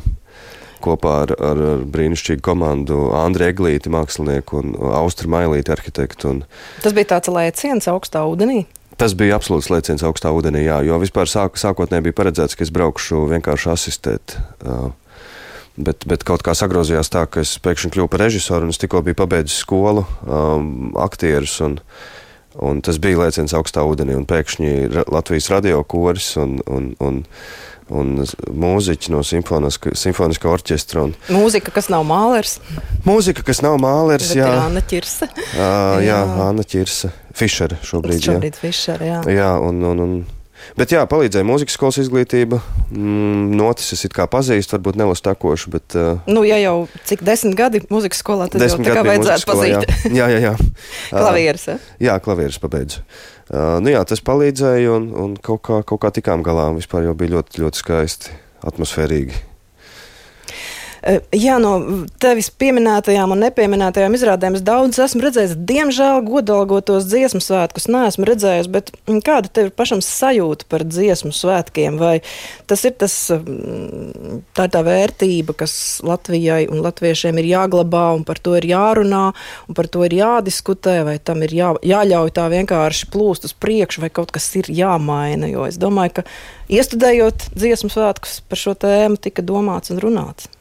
Kopā 0.82 1.12
ar, 1.24 1.34
ar, 1.42 1.60
ar 1.74 1.80
brīnišķīgu 1.90 2.42
komandu 2.46 3.08
Andriu 3.18 3.50
Eglīti, 3.50 3.90
mākslinieku 3.90 4.60
un 4.62 4.74
Austru 4.94 5.30
Mailīti, 5.30 5.72
arhitektu. 5.74 6.30
Un... 6.30 6.42
Tas 6.84 6.94
bija 6.94 7.16
tāds 7.16 7.30
lēciens 7.34 7.90
augstā 7.90 8.22
ūdenī. 8.30 8.62
Tas 8.98 9.14
bija 9.18 9.36
absolūts 9.38 9.70
lēciens 9.70 10.02
augstā 10.06 10.30
ūdenī, 10.34 10.64
jā, 10.66 10.78
jo 10.86 10.96
vispār 11.02 11.30
sāk, 11.30 11.58
sākotnēji 11.58 12.08
bija 12.08 12.18
paredzēts, 12.18 12.56
ka 12.58 12.64
es 12.66 12.72
braukšu 12.74 13.26
vienkārši 13.30 13.70
asistēt. 13.74 14.38
Uh, 14.62 14.88
Bet, 15.78 16.02
bet 16.10 16.24
kaut 16.26 16.42
kā 16.42 16.54
sagrozījās 16.58 17.12
tā, 17.14 17.24
ka 17.30 17.44
es 17.44 17.54
pēkšņi 17.62 17.92
kļuvu 17.94 18.10
par 18.10 18.24
režisoru 18.26 18.66
un 18.66 18.74
es 18.74 18.80
tikko 18.82 19.04
biju 19.06 19.18
pabeidzis 19.20 19.60
skolu, 19.62 20.02
um, 20.26 20.90
aktierus. 20.98 21.54
Un, 21.62 21.78
un 22.58 22.82
tas 22.82 22.98
bija 23.02 23.20
lēciens 23.20 23.54
augstā 23.54 23.84
ūdenī. 23.86 24.16
Pēkšņi 24.28 25.04
Latvijas 25.06 25.50
radio 25.54 25.84
koris 25.86 26.32
un, 26.40 26.56
un, 26.66 26.88
un, 27.04 27.20
un 27.94 28.10
mūziķi 28.64 29.14
no 29.14 29.22
simfoniskā, 29.22 30.50
orķestra. 30.50 31.06
Un, 31.06 31.14
mūzika, 31.30 31.70
kas 31.76 31.90
nav 31.94 32.02
mālers. 32.08 32.58
Mūzika, 33.06 33.46
kas 33.46 33.62
nav 33.62 33.78
mālers, 33.82 34.32
jā. 34.34 34.50
Anna 34.64 34.82
Čirsa. 34.82 35.30
Uh, 35.30 35.54
jā, 36.02 36.02
jā, 36.02 36.24
Anna 36.48 36.66
Čirsa. 36.66 37.12
Fišera 37.38 37.78
šobrīd. 37.86 38.24
Šobrīd 38.26 38.58
jā. 38.58 38.64
Fišera, 38.64 39.12
jā. 39.12 39.22
Jā, 39.30 39.52
un, 39.62 39.78
un, 39.92 40.02
un 40.02 40.18
Bet 40.76 40.92
jā, 40.92 41.04
palīdzēja 41.08 41.46
mūzikas 41.48 41.76
skolas 41.78 41.98
izglītība. 42.02 42.60
Mm, 42.90 43.56
notis 43.58 43.92
es 43.96 44.04
kā 44.12 44.28
pazīstu, 44.30 44.76
varbūt 44.76 44.98
nelasu 45.00 45.24
takošu. 45.28 45.72
Bet, 45.72 45.96
uh, 45.96 46.20
nu, 46.28 46.44
ja 46.48 46.58
jau 46.60 46.76
cik 47.08 47.24
desmit 47.26 47.56
gadi 47.58 47.82
mūzikas 47.88 48.22
skolā, 48.24 48.50
tad 48.52 48.64
jau 48.66 48.80
tā 48.82 48.96
kā 48.98 49.04
vajadzētu 49.06 49.48
pazīt. 49.48 49.96
Jā, 50.12 50.28
jā, 50.34 50.40
jā. 50.50 50.54
klavieres. 51.14 51.68
Uh, 51.72 51.92
jā, 52.02 52.18
klavieres 52.24 52.60
pabeidzu. 52.62 53.04
Uh, 53.48 53.78
nu 53.80 53.94
jā, 53.94 54.02
tas 54.08 54.20
palīdzēja 54.24 54.96
un, 54.98 55.12
un 55.16 55.36
kaut, 55.40 55.62
kā, 55.64 55.80
kaut 55.88 56.02
kā 56.04 56.12
tikām 56.20 56.44
galā. 56.46 56.68
Vispār 56.76 57.08
jau 57.08 57.16
bija 57.18 57.38
ļoti, 57.38 57.62
ļoti 57.64 57.84
skaisti, 57.84 58.34
atmosfērīgi. 58.68 59.46
Eh, 61.08 61.22
jā, 61.32 61.54
no 61.62 61.70
tevis 62.20 62.50
pieminētajām 62.60 63.32
un 63.32 63.40
nepieminētajām 63.46 64.12
izrādēm 64.18 64.58
es 64.58 64.64
daudz 64.66 64.98
esmu 65.00 65.22
redzējis. 65.24 65.54
Diemžēl 65.70 66.20
godalgotos 66.26 67.06
dziesmu 67.08 67.40
svētkus 67.40 67.86
neesmu 67.88 68.26
redzējis, 68.28 68.68
bet 68.74 68.92
mm, 69.06 69.22
kāda 69.24 69.48
tev 69.48 69.70
ir 69.70 69.72
pašam 69.78 70.02
sajūta 70.04 70.68
par 70.68 70.84
dziesmu 70.84 71.32
svētkiem? 71.32 71.96
Vai 72.02 72.18
tas 72.68 72.84
ir 72.84 72.92
tas, 73.00 73.14
mm, 73.32 74.42
tā 74.58 74.66
tā 74.74 74.82
vērtība, 74.84 75.56
kas 75.62 75.78
Latvijai 76.04 76.66
un 76.68 76.84
latviešiem 76.84 77.40
ir 77.40 77.48
jāglabā 77.54 78.04
un 78.18 78.28
par 78.28 78.42
to 78.44 78.58
ir 78.60 78.68
jārunā 78.68 79.24
un 79.32 79.78
par 79.80 79.88
to 79.88 80.04
ir 80.04 80.18
jādiskutē, 80.18 80.98
vai 81.08 81.16
tam 81.16 81.40
ir 81.46 81.56
jā, 81.56 81.72
jāļauj 81.88 82.34
tā 82.36 82.50
vienkārši 82.52 83.08
plūst 83.14 83.48
uz 83.48 83.56
priekšu, 83.56 84.04
vai 84.04 84.12
kaut 84.12 84.36
kas 84.36 84.50
ir 84.60 84.68
jāmaina? 84.68 85.48
Jo 85.48 85.64
es 85.70 85.80
domāju, 85.80 86.18
ka 86.20 86.28
iestudējot 86.68 87.48
dziesmu 87.56 87.88
svētkus 87.96 88.42
par 88.44 88.64
šo 88.66 88.76
tēmu 88.76 89.16
tika 89.16 89.46
domāts 89.46 89.96
un 89.96 90.04
runāts. 90.04 90.52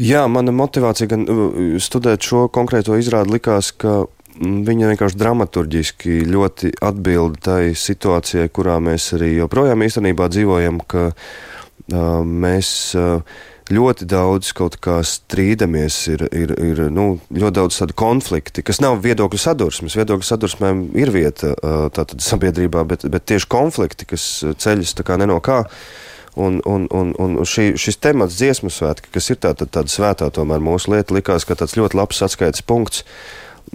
Jā, 0.00 0.24
mana 0.26 0.50
motivācija 0.50 1.06
gan 1.12 1.24
uh, 1.30 1.56
studēt 1.82 2.26
šo 2.26 2.48
konkrēto 2.54 2.96
izrādi 2.98 3.36
likās, 3.36 3.70
ka 3.78 4.02
mm, 4.02 4.60
viņa 4.66 4.90
vienkārši 4.90 5.18
dramaturgiski 5.20 6.20
ļoti 6.26 6.72
atbild 6.82 7.38
tai 7.46 7.76
situācijai, 7.78 8.50
kurā 8.50 8.80
mēs 8.82 9.12
arī 9.14 9.36
joprojām 9.36 9.86
īstenībā 9.86 10.26
dzīvojam, 10.34 10.80
ka 10.90 11.12
uh, 11.12 11.98
mēs 12.26 12.68
uh, 12.98 13.22
ļoti 13.70 14.08
daudz 14.10 14.50
kaut 14.58 14.80
kā 14.82 14.98
strīdamies, 15.06 15.98
ir, 16.10 16.26
ir, 16.42 16.56
ir 16.58 16.82
nu, 16.90 17.06
ļoti 17.30 17.56
daudz 17.60 17.78
tādu 17.78 17.96
konflikti, 17.96 18.64
kas 18.66 18.82
nav 18.82 18.98
viedokļu 19.04 19.40
sadursmes. 19.40 19.94
Viedokļu 20.00 20.26
sadursmēm 20.26 20.88
ir 20.98 21.14
vieta 21.14 21.54
uh, 21.54 22.02
sabiedrībā, 22.18 22.82
bet, 22.90 23.06
bet 23.14 23.30
tieši 23.30 23.46
konflikti, 23.46 24.10
kas 24.10 24.26
ceļas 24.42 24.98
tā 24.98 25.06
kā 25.06 25.20
nenokā. 25.22 25.62
kā 25.62 26.02
Un, 26.34 26.58
un, 26.66 26.88
un, 26.90 27.12
un 27.22 27.36
šī, 27.46 27.76
šis 27.78 28.00
temats, 28.02 28.40
dziesmu 28.40 28.72
svētki, 28.74 29.12
kas 29.14 29.30
ir 29.30 29.38
tāda, 29.44 29.68
tāda 29.70 29.92
svētā 29.92 30.26
tomēr 30.34 30.62
mūsu 30.64 30.90
lieta, 30.90 31.14
likās, 31.14 31.46
ka 31.46 31.54
tāds 31.54 31.76
ļoti 31.78 31.94
labs 31.94 32.24
atskaites 32.26 32.64
punkts, 32.66 33.04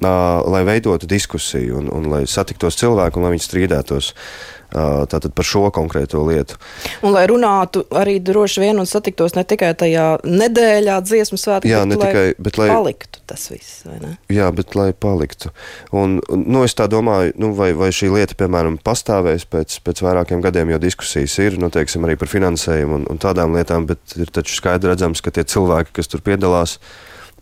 uh, 0.03 0.41
lai 0.43 0.65
veidotu 0.67 1.07
diskusiju 1.07 1.79
un, 1.79 1.87
un 1.95 2.09
lai 2.11 2.25
satiktos 2.27 2.75
cilvēki 2.81 3.15
un 3.15 3.27
lai 3.27 3.31
viņi 3.37 3.45
strīdētos. 3.47 4.11
Uh, 4.11 4.58
tātad 4.69 5.33
par 5.35 5.47
šo 5.47 5.67
konkrēto 5.73 6.21
lietu. 6.27 6.59
Un 7.05 7.15
lai 7.15 7.25
runātu 7.29 7.85
arī 7.95 8.19
droši 8.21 8.63
vien 8.63 8.81
un 8.81 8.89
satiktos 8.89 9.35
ne 9.38 9.45
tikai 9.47 9.71
tajā 9.77 10.07
nedēļā 10.25 10.99
dziesmu 11.05 11.39
svētku, 11.41 11.71
jā, 11.71 11.81
bet, 11.85 11.91
ne 11.91 11.99
tikai, 12.03 12.25
bet 12.38 12.59
lai 12.61 12.69
paliktu 12.73 13.23
tas 13.29 13.45
viss, 13.51 13.83
vai 13.85 13.99
ne? 14.01 14.11
Jā, 14.33 14.49
bet 14.55 14.73
lai 14.77 14.89
paliktu. 14.93 15.51
Un, 15.95 16.17
nu, 16.33 16.63
es 16.65 16.73
tā 16.77 16.88
domāju, 16.89 17.35
nu, 17.41 17.51
vai, 17.57 17.71
vai 17.77 17.91
šī 17.93 18.09
lieta, 18.15 18.38
piemēram, 18.39 18.79
pastāvēs 18.85 19.45
pēc, 19.49 19.79
pēc 19.85 20.01
vairākiem 20.05 20.41
gadiem, 20.45 20.73
jo 20.73 20.81
diskusijas 20.81 21.38
ir, 21.43 21.59
nu, 21.61 21.69
teiksim, 21.73 22.07
arī 22.07 22.17
par 22.19 22.31
finansējumu 22.31 23.01
un, 23.01 23.05
un 23.13 23.21
tādām 23.21 23.53
lietām, 23.57 23.85
bet 23.89 24.17
ir 24.17 24.33
taču 24.33 24.57
skaidri 24.57 24.93
redzams, 24.93 25.21
ka 25.21 25.33
tie 25.35 25.45
cilvēki, 25.45 25.93
kas 25.99 26.09
tur 26.09 26.25
piedalās, 26.25 26.79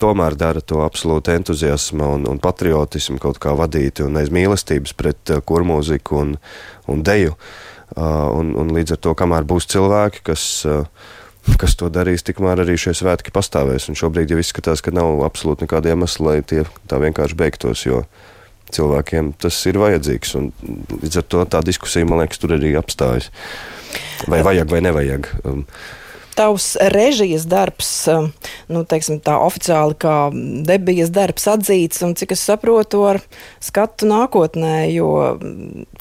tomēr 0.01 0.38
dara 0.39 0.62
to 0.62 0.82
absolūti 0.86 1.34
entuziasma 1.36 2.08
un, 2.16 2.27
un 2.30 2.42
patriotismu 2.42 3.20
kaut 3.24 3.39
kā 3.44 3.54
vadīti 3.58 4.06
un 4.06 4.20
aiz 4.20 4.32
mīlestības 4.34 4.96
pret 4.98 5.34
uh, 5.34 5.42
kurmūziku 5.42 6.22
un, 6.22 6.36
un 6.92 7.04
deju. 7.06 7.38
Uh, 7.96 8.27
un, 8.36 8.51
un 8.60 8.74
līdz 8.75 8.98
ar 8.98 9.04
to, 9.04 9.13
kamēr 9.18 9.48
būs 9.48 9.70
cilvēki, 9.72 10.24
kas, 10.27 10.44
uh, 10.68 10.88
kas 11.62 11.77
to 11.80 11.89
darīs, 11.94 12.25
tikmēr 12.27 12.63
arī 12.63 12.75
šie 12.80 12.94
svētki 12.98 13.32
pastāvēs. 13.36 13.88
Un 13.89 14.00
šobrīd 14.00 14.34
jau 14.34 14.39
izskatās, 14.42 14.84
ka 14.84 14.92
nav 14.96 15.24
absolūti 15.27 15.66
nekāda 15.66 15.94
iemesla, 15.94 16.34
lai 16.34 16.42
tie 16.46 16.66
tā 16.92 17.00
vienkārši 17.01 17.39
beigtos, 17.39 17.86
jo 17.88 18.04
cilvēkiem 18.75 19.32
tas 19.39 19.60
ir 19.70 19.80
vajadzīgs. 19.80 20.36
Un 20.39 20.51
līdz 20.98 21.22
ar 21.22 21.30
to 21.32 21.46
tā 21.56 21.63
diskusija, 21.66 22.08
man 22.08 22.24
liekas, 22.24 22.42
tur 22.44 22.58
arī 22.58 22.75
apstājas. 22.80 23.32
Vai 24.27 24.42
vajag 24.44 24.72
vai 24.72 24.84
nevajag. 24.84 25.32
Um, 25.48 25.63
tavs 26.38 26.75
režijas 26.94 27.48
darbs, 27.50 27.89
um, 28.12 28.29
nu, 28.72 28.84
teiksim, 28.88 29.20
tā 29.24 29.39
oficiāli 29.44 29.98
kā 30.01 30.17
debijas 30.67 31.12
darbs 31.15 31.50
atzīts, 31.51 32.03
un 32.06 32.15
cik 32.20 32.36
es 32.38 32.46
saprotu, 32.48 33.03
ar 33.10 33.22
skatu 33.63 34.10
nākotnē, 34.10 34.77
jo, 34.94 35.12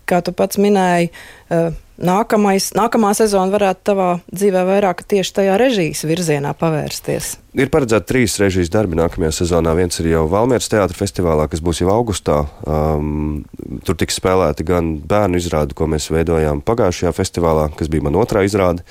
kā 0.09 0.23
tu 0.25 0.37
pats 0.37 0.61
minēji, 0.61 1.11
uh, 1.51 1.75
nākamais, 1.97 2.71
nākamā 2.77 3.13
sezona 3.17 3.53
varētu 3.53 3.85
tavā 3.91 4.09
dzīvē 4.29 4.63
vairāk 4.69 5.03
tieši 5.09 5.35
tajā 5.41 5.57
režijas 5.61 6.05
virzienā 6.07 6.53
pavērsties. 6.59 7.37
Ir 7.57 7.71
paredzēti 7.73 8.11
trīs 8.11 8.37
režijas 8.41 8.71
darbi 8.73 8.99
nākamajā 8.99 9.33
sezonā. 9.39 9.73
Viens 9.79 10.01
ir 10.03 10.11
jau 10.13 10.27
Valmieras 10.31 10.69
teātris 10.73 11.01
festivālā, 11.01 11.49
kas 11.49 11.63
būs 11.65 11.81
jau 11.81 11.91
augustā. 11.95 12.43
Um, 12.69 13.47
tur 13.87 13.97
tiks 13.99 14.21
spēlēti 14.21 14.67
gan 14.69 14.97
bērnu 15.01 15.41
izrādi, 15.41 15.77
ko 15.77 15.89
mēs 15.91 16.11
veidojām 16.13 16.61
pagājušajā 16.67 17.15
festivālā, 17.17 17.71
kas 17.77 17.93
bija 17.93 18.05
man 18.09 18.21
otrā 18.21 18.45
izrāde. 18.47 18.85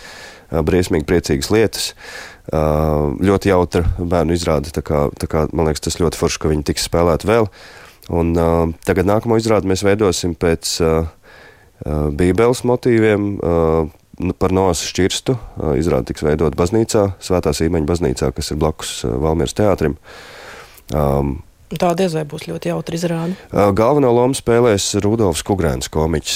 Briesmīgi 0.64 1.08
priecīgas 1.10 1.52
lietas. 1.54 1.90
Ļoti 2.52 3.52
jautra 3.52 3.84
bērnu 3.98 4.38
izrāde. 4.38 4.72
Tā 4.76 4.84
kā, 4.86 5.08
tā 5.20 5.30
kā, 5.32 5.48
man 5.52 5.70
liekas, 5.70 5.84
tas 5.88 6.00
ļoti 6.00 6.22
forši, 6.22 6.42
ka 6.42 6.52
viņi 6.54 6.68
tiks 6.70 6.88
spēlēti 6.88 7.30
vēl. 7.30 7.50
Un, 8.16 8.34
tagad 8.86 9.10
nākamo 9.10 9.40
izrādi 9.42 9.72
mēs 9.72 9.84
veidosim 9.86 10.36
pēc 10.38 10.78
Bībeles 12.16 12.62
motīviem. 12.70 13.32
Uh, 13.42 13.94
par 14.40 14.54
nosu 14.56 14.88
šķirstu 14.92 15.36
izrādi 15.80 16.12
tiks 16.12 16.24
veidot 16.26 16.56
baznīcā, 16.58 17.06
Svētās 17.24 17.62
īmeņa 17.66 17.90
baznīcā, 17.90 18.32
kas 18.36 18.52
ir 18.52 18.60
blakus 18.62 19.02
Valmieras 19.04 19.56
teātrim. 19.58 19.98
Um, 20.96 21.40
Tā 21.66 21.96
diez 21.98 22.14
vai 22.14 22.22
būs 22.30 22.44
ļoti 22.46 22.70
jautra 22.70 22.98
izrāde. 22.98 23.36
Galveno 23.50 24.12
lomu 24.14 24.38
spēlēs 24.38 24.92
Rudolfs 25.02 25.42
Kungrēns, 25.48 25.90
komiķis. 25.90 26.36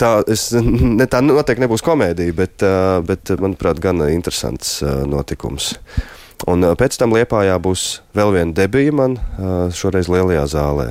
Tā, 0.00 0.12
es, 0.32 0.46
ne, 1.00 1.04
tā 1.04 1.20
noteikti 1.24 1.66
nebūs 1.66 1.84
komēdija, 1.84 2.36
bet, 2.38 2.64
bet 3.04 3.34
manuprāt, 3.36 3.82
gan 3.84 4.00
interesants 4.08 4.78
notikums. 4.80 5.74
Un 6.48 6.64
pēc 6.80 6.96
tam 6.96 7.12
Liepājā 7.12 7.58
būs 7.60 8.00
vēl 8.16 8.32
viena 8.38 8.56
debija 8.56 8.94
man, 8.96 9.18
šoreiz 9.76 10.08
lielajā 10.08 10.46
zālē. 10.54 10.88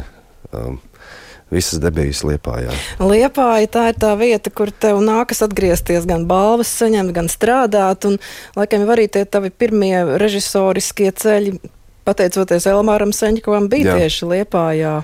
Visas 1.50 1.82
debijas 1.82 2.22
Liepājā. 2.22 2.76
Liepāja 3.02 3.72
tā 3.74 3.88
ir 3.90 3.98
tā 3.98 4.14
vieta, 4.20 4.54
kur 4.54 4.70
tev 4.70 5.02
nākas 5.02 5.42
atgriezties, 5.42 6.06
gan 6.06 6.28
balvas 6.30 6.70
saņemt, 6.78 7.16
gan 7.18 7.34
strādāt. 7.34 8.06
Un, 8.06 8.22
laikam, 8.54 8.86
arī 8.94 9.08
tie 9.10 9.26
tavi 9.26 9.50
pirmie 9.50 9.96
režisoriskie 10.22 11.10
ceļi 11.10 11.58
pateicoties 12.10 12.68
Elmāram 12.74 13.14
Seņķikovam, 13.16 13.70
bija 13.72 13.94
Jā. 13.94 14.02
tieši 14.02 14.34
Liepājā 14.34 14.98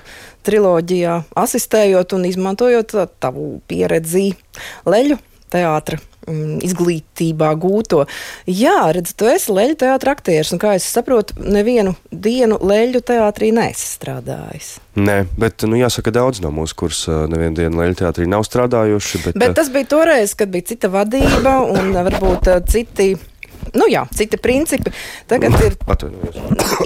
triloģijā, 0.46 1.22
asistējot 1.46 2.18
un 2.18 2.28
izmantojot 2.30 2.98
tavu 3.24 3.56
pieredzi 3.70 4.32
leļu 4.90 5.18
teātra 5.56 6.00
mm, 6.28 6.60
izglītībā 6.66 7.52
gūto. 7.62 8.04
Jā, 8.50 8.78
redz, 8.96 9.14
tu 9.18 9.30
esi 9.30 9.54
leļu 9.56 9.78
teātris 9.84 10.16
aktieris, 10.16 10.54
un 10.56 10.62
kā 10.62 10.76
es 10.78 10.88
saprotu, 10.90 11.38
nevienu 11.42 11.96
dienu 12.12 12.60
leļu 12.62 13.02
teātrī 13.06 13.52
neesi 13.56 13.88
strādājis. 13.96 14.72
Nē, 15.00 15.22
bet, 15.40 15.66
nu, 15.70 15.78
jāsaka, 15.80 16.14
daudz 16.16 16.42
no 16.44 16.52
mūsu 16.56 16.78
kursa 16.86 17.24
nevienu 17.32 17.60
dienu 17.62 17.84
leļu 17.84 18.00
teātrī 18.02 18.28
nav 18.32 18.46
strādājuši. 18.48 19.24
Bet, 19.28 19.40
bet 19.46 19.56
tas 19.58 19.72
bija 19.74 19.92
toreiz, 19.96 20.36
kad 20.38 20.52
bija 20.54 20.74
cita 20.74 20.92
vadība 20.94 21.60
un 21.70 21.94
varbūt 21.96 22.52
citi 22.72 23.14
nu 23.76 23.88
jā, 23.92 24.06
citi 24.16 24.40
principi. 24.42 24.92
Tagad 25.30 25.56
ir 25.62 25.76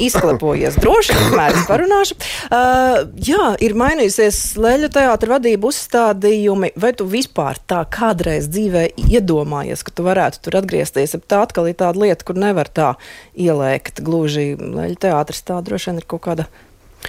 izklapojies. 0.02 0.78
Droši 0.82 1.16
vien, 1.16 1.34
mēdz 1.38 1.66
parunāšu. 1.70 2.18
Uh, 2.50 3.02
jā, 3.24 3.52
ir 3.64 3.76
mainījusies 3.80 4.42
Leļu 4.60 4.92
teātra 4.94 5.36
vadība 5.38 5.70
uzstādījumi. 5.70 6.74
Vai 6.80 6.94
tu 6.98 7.08
vispār 7.10 7.60
tā 7.70 7.84
kādreiz 7.90 8.50
dzīvē 8.52 8.90
iedomājies, 9.08 9.84
ka 9.86 9.94
tu 9.96 10.08
varētu 10.08 10.44
tur 10.46 10.60
atgriezties? 10.62 11.18
Tā 11.30 11.44
atkal 11.46 11.70
ir 11.72 11.78
tāda 11.80 12.06
lieta, 12.06 12.26
kur 12.28 12.40
nevar 12.40 12.72
tā 12.72 12.94
ielēkt 13.38 14.04
gluži. 14.06 14.54
Leļu 14.60 14.98
teātris 15.08 15.46
tā 15.46 15.62
droši 15.66 15.92
vien 15.92 16.02
ir 16.02 16.10
kaut 16.10 16.26
kāda 16.26 16.50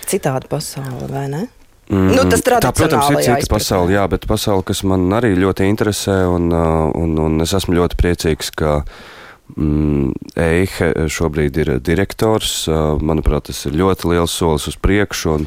citāda 0.07 0.51
pasaule, 0.51 1.09
vai 1.11 1.27
ne? 1.31 1.47
Mm, 1.91 2.13
nu, 2.15 2.23
tas 2.31 2.45
tā, 2.47 2.61
protams, 2.71 3.09
ir 3.17 3.25
cita 3.25 3.51
pasaule, 3.51 3.97
jā, 3.97 4.05
bet 4.07 4.23
pasaule, 4.31 4.63
kas 4.63 4.85
man 4.87 5.09
arī 5.17 5.33
ļoti 5.35 5.67
interesē, 5.67 6.21
un, 6.31 6.47
uh, 6.55 6.85
un, 6.95 7.17
un 7.19 7.43
es 7.43 7.51
esmu 7.59 7.75
ļoti 7.75 7.99
priecīgs, 7.99 8.53
ka 8.55 8.77
uh, 8.85 9.09
Eihe 9.57 10.89
šobrīd 11.11 11.61
ir 11.63 11.71
direktors. 11.85 12.65
Manuprāt, 13.03 13.49
tas 13.51 13.65
ir 13.67 13.79
ļoti 13.81 14.13
liels 14.13 14.35
solis 14.37 14.69
uz 14.71 14.77
priekšu. 14.81 15.37
Un, 15.37 15.47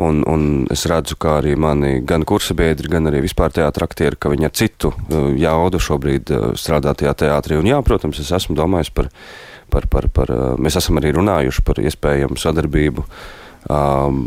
un, 0.00 0.22
un 0.28 0.44
es 0.72 0.84
redzu, 0.88 1.18
kā 1.20 1.38
arī 1.40 1.54
mani 1.60 1.98
gan 2.08 2.24
kursabiedri, 2.28 2.90
gan 2.92 3.10
arī 3.10 3.22
vispār 3.26 3.52
teātris 3.52 3.88
aktieri, 3.88 4.18
ka 4.18 4.32
viņi 4.32 4.48
ar 4.48 4.54
citu 4.56 4.92
jaudu 5.40 5.80
šobrīd 5.82 6.32
strādā 6.60 6.94
tajā 6.96 7.14
teātrī. 7.24 7.58
Un, 7.60 7.68
jā, 7.68 7.80
protams, 7.84 8.20
es 8.22 8.32
esmu 8.32 8.56
domājis 8.58 8.92
par, 8.94 9.10
par, 9.72 9.88
par, 9.92 10.08
par 10.12 10.32
mēs 10.60 10.78
esam 10.80 11.00
arī 11.00 11.14
runājuši 11.16 11.64
par 11.66 11.82
iespējamu 11.82 12.40
sadarbību, 12.40 13.04
um, 13.68 14.22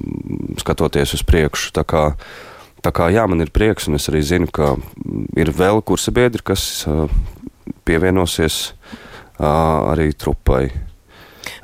skatoties 0.61 1.17
uz 1.17 1.25
priekšu. 1.25 1.73
Tā 1.75 1.85
kā, 1.87 2.05
tā 2.85 2.93
kā 2.93 3.09
jā, 3.13 3.25
man 3.29 3.41
ir 3.41 3.53
prieks, 3.55 3.89
un 3.89 3.97
es 3.97 4.09
arī 4.11 4.21
zinu, 4.25 4.51
ka 4.53 4.75
ir 5.37 5.53
vēl 5.55 5.81
kursabiedri, 5.85 6.45
kas 6.45 6.85
uh, 6.89 7.09
pievienosies 7.85 8.59
arī 9.39 10.11
trupai. 10.17 10.67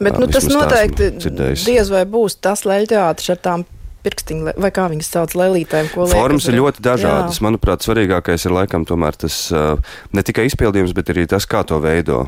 Bet 0.02 0.18
nu, 0.22 0.26
tas 0.30 0.48
noteikti 0.50 1.14
diez 1.22 1.94
vai 1.94 2.08
būs 2.10 2.40
tas 2.42 2.66
leļķeātris 2.68 3.32
ar 3.36 3.40
tām 3.42 3.70
pirkstiņu, 4.02 4.56
vai 4.58 4.72
kā 4.74 4.88
viņas 4.90 5.10
sauc, 5.14 5.34
lēlītēm. 5.38 5.92
Formas 5.94 6.48
ir 6.50 6.56
ļoti 6.58 6.82
dažādas. 6.86 7.38
Jā. 7.38 7.46
Manuprāt, 7.46 7.84
svarīgākais 7.86 8.48
ir 8.48 8.56
laikam 8.56 8.86
tomēr 8.90 9.18
tas 9.22 9.36
ne 9.54 10.24
tikai 10.26 10.48
izpildījums, 10.50 10.96
bet 10.98 11.12
arī 11.14 11.28
tas, 11.30 11.46
kā 11.50 11.62
to 11.70 11.78
veido. 11.84 12.24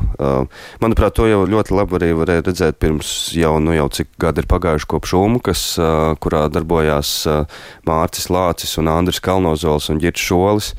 Manuprāt, 0.82 1.16
to 1.18 1.26
jau 1.26 1.40
ļoti 1.50 1.74
labi 1.74 1.98
arī 1.98 2.12
varēja 2.20 2.46
redzēt 2.46 2.78
pirms 2.82 3.08
jau, 3.34 3.56
nu 3.62 3.74
jau 3.74 3.88
cik 3.98 4.12
gadi 4.22 4.44
ir 4.44 4.50
pagājuši 4.50 4.90
kopš 4.94 5.16
Umkas, 5.18 5.64
kurā 6.22 6.44
darbojās 6.54 7.16
Mārcis 7.90 8.30
Lācis 8.30 8.78
un 8.78 8.92
Andris 8.94 9.22
Kalnozols 9.24 9.90
un 9.90 9.98
Ģirts 10.04 10.30
Šolis 10.30 10.70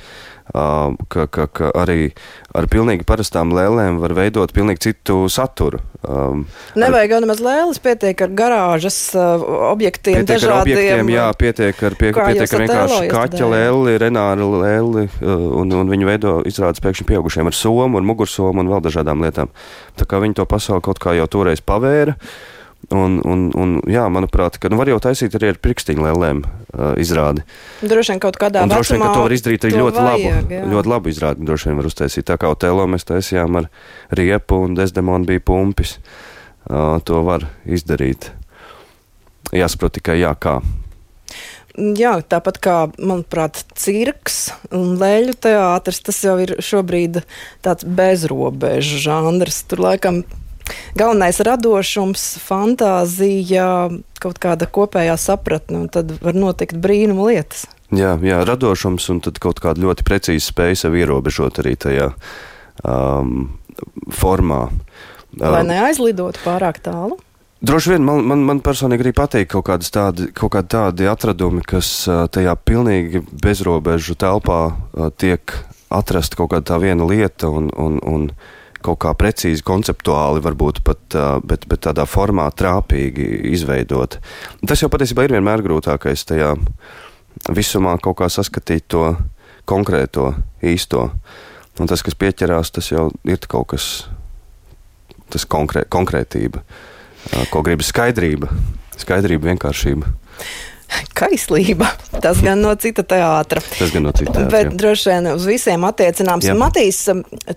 ka, 1.12 1.26
ka, 1.28 1.48
ka 1.52 1.72
arī 1.76 2.14
ar 2.56 2.68
pilnīgi 2.72 3.06
parastām 3.08 3.52
lēlēm 3.56 4.00
var 4.02 4.16
veidot 4.16 4.54
pilnīgi 4.56 4.88
citu 4.88 5.26
saturu. 5.32 5.82
Um, 6.06 6.46
Nevajag 6.78 7.16
jau 7.16 7.20
nemaz 7.24 7.42
lēlas, 7.42 7.80
pietiek 7.82 8.20
ar 8.22 8.34
garāžas 8.38 8.98
uh, 9.18 9.42
objektiem, 9.72 10.22
pietiek 10.22 10.30
dažādiem. 10.30 10.56
Ar 10.56 10.62
objektiem, 10.62 11.12
jā, 11.16 11.28
pietiek 11.42 11.84
ar, 11.90 11.98
pie, 12.00 12.12
pietiek 12.14 12.56
ar 12.58 12.66
vienkārši 12.66 13.12
kaķa 13.12 13.52
lēli, 13.52 13.96
renāra 14.06 14.50
lēli, 14.64 15.08
uh, 15.10 15.46
un, 15.62 15.78
un 15.82 15.94
viņi 15.94 16.10
veido 16.12 16.36
izrādes 16.48 16.84
pēkšņi 16.86 17.10
pieaugušiem 17.14 17.50
ar 17.50 17.58
somu, 17.58 18.00
ar 18.00 18.06
mugursomu 18.06 18.64
un 18.64 18.74
vēl 18.76 18.86
dažādām 18.86 19.26
lietām. 19.26 19.54
Tā 19.98 20.08
kā 20.10 20.22
viņi 20.24 20.42
to 20.42 20.50
pasauli 20.50 20.86
kaut 20.86 21.02
kā 21.02 21.18
jau 21.18 21.30
toreiz 21.40 21.64
pavēra. 21.66 22.16
Uh, 22.16 22.55
Un, 22.94 23.18
un, 23.26 23.48
un, 23.58 23.72
jā, 23.90 24.04
manuprāt, 24.14 24.60
ka 24.62 24.70
nu, 24.70 24.78
var 24.78 24.90
jau 24.92 25.00
taisīt 25.02 25.34
arī 25.40 25.50
ar 25.54 25.58
pirkstiņu 25.64 26.04
lēlēm 26.06 26.44
uh, 26.46 26.94
izrādi. 27.02 27.42
Droši 27.82 28.14
vien 28.14 28.22
kaut 28.22 28.38
kādā 28.42 28.62
veidā. 28.62 28.78
Droši 28.78 28.94
vien, 28.94 29.06
ka 29.06 29.14
to 29.16 29.24
var 29.26 29.34
izdarīt 29.34 29.66
arī 29.66 29.80
ļoti 29.80 30.06
vajag, 30.06 30.26
labu. 30.28 30.54
Jā. 30.54 30.62
Ļoti 30.74 30.92
labu 30.94 31.12
izrādi 31.12 31.50
droši 31.50 31.72
vien 31.72 31.82
var 31.82 31.90
uztaisīt. 31.90 32.28
Tā 32.30 32.38
kā 32.42 32.52
Otelo 32.54 32.86
mēs 32.92 33.08
taisījām 33.10 33.58
ar 33.62 33.70
riepu 34.20 34.62
un 34.68 34.78
Desdemonu 34.78 35.30
bija 35.32 35.42
pumpis. 35.42 35.98
Uh, 36.70 36.98
to 37.06 37.26
var 37.26 37.48
izdarīt. 37.66 38.30
Jāsaprot 39.56 39.98
tikai 39.98 40.20
jā, 40.22 40.36
kā. 40.38 40.60
Jā, 41.76 42.14
tāpat 42.24 42.62
kā, 42.64 42.78
manuprāt, 43.02 43.66
cirks 43.76 44.54
un 44.72 44.96
leļu 45.02 45.34
teātris, 45.44 46.00
tas 46.06 46.22
jau 46.24 46.38
ir 46.40 46.56
šobrīd 46.64 47.20
tāds 47.66 47.84
bezrobežu 47.84 49.02
žanrs. 49.04 49.66
Tur 49.68 49.84
laikam 49.90 50.22
galvenais 50.98 51.40
radošums, 51.44 52.26
fantāzija, 52.44 53.68
kaut 54.22 54.42
kāda 54.42 54.68
kopējā 54.68 55.18
sapratne, 55.20 55.86
un 55.86 55.92
tad 55.92 56.16
var 56.24 56.38
notikt 56.38 56.78
brīnumu 56.82 57.30
lietas. 57.30 57.66
Jā, 57.94 58.16
jā, 58.26 58.42
radošums 58.48 59.06
un 59.14 59.22
tad 59.24 59.38
kaut 59.44 59.62
kāda 59.64 59.84
ļoti 59.84 60.06
precīza 60.08 60.50
spēja 60.50 60.86
sev 60.86 60.98
ierobežot 60.98 61.62
arī 61.62 61.76
tajā 61.78 62.10
um, 62.82 63.54
formā. 64.10 64.66
Lai 65.38 65.62
um, 65.62 65.70
neaizlidot 65.70 66.40
pārāk 66.44 66.82
tālu. 66.84 67.20
Droši 67.66 67.96
vien 67.96 68.04
man, 68.06 68.26
man, 68.28 68.42
man 68.46 68.60
personīgi 68.62 69.06
arī 69.06 69.14
patīk 69.16 69.48
kaut, 69.54 69.70
tādi, 69.94 70.28
kaut 70.36 70.52
kādi 70.54 70.70
tādi 70.76 71.08
atradumi, 71.10 71.64
kas 71.66 71.88
uh, 72.10 72.26
tajā 72.32 72.54
pilnīgi 72.68 73.24
bezrobežu 73.42 74.18
telpā 74.20 74.60
uh, 74.74 75.08
tiek 75.16 75.56
atrasta 75.94 76.38
kaut 76.40 76.52
kāda 76.52 76.74
tā 76.74 76.80
viena 76.82 77.08
lieta 77.08 77.50
un, 77.50 77.70
un, 77.72 77.98
un 78.04 78.28
kaut 78.86 79.00
kā 79.02 79.14
precīzi, 79.18 79.64
konceptuāli, 79.66 80.44
varbūt 80.46 80.84
pat 80.86 81.18
bet, 81.46 81.66
bet 81.70 81.86
tādā 81.88 82.06
formā 82.10 82.48
trāpīgi 82.54 83.26
izveidot. 83.56 84.20
Tas 84.68 84.84
jau 84.84 84.92
patiesībā 84.94 85.26
ir 85.26 85.36
vienmēr 85.38 85.64
grūtākais 85.66 86.28
tajā 86.30 86.54
visumā 87.56 87.98
kaut 88.04 88.20
kā 88.22 88.30
saskatīt 88.32 88.88
to 88.94 89.08
konkrēto, 89.70 90.32
īsto. 90.66 91.10
Un 91.80 91.90
tas, 91.92 92.04
kas 92.06 92.16
pieķerās, 92.16 92.72
tas 92.72 92.92
jau 92.92 93.10
ir 93.28 93.42
kaut 93.52 93.74
kas, 93.74 93.90
tas 95.34 95.44
konkrē, 95.50 95.84
konkrētība, 95.92 96.62
ko 97.52 97.64
gribas 97.66 97.92
skaidrība, 97.92 98.52
skaidrība, 98.96 99.52
vienkāršība. 99.52 100.14
Kaislība. 101.18 101.90
Tas 102.22 102.40
gan 102.46 102.62
no 102.62 102.72
cita 102.80 103.04
teātra. 103.08 103.60
Tas 103.66 103.92
gan 103.92 104.06
no 104.06 104.14
cita 104.16 104.32
teātra. 104.32 104.52
Bet 104.54 104.70
jā. 104.70 104.76
droši 104.80 105.10
vien 105.12 105.30
uz 105.34 105.48
visiem 105.50 105.88
attiecināms. 105.88 106.48
Matīs, 106.56 107.02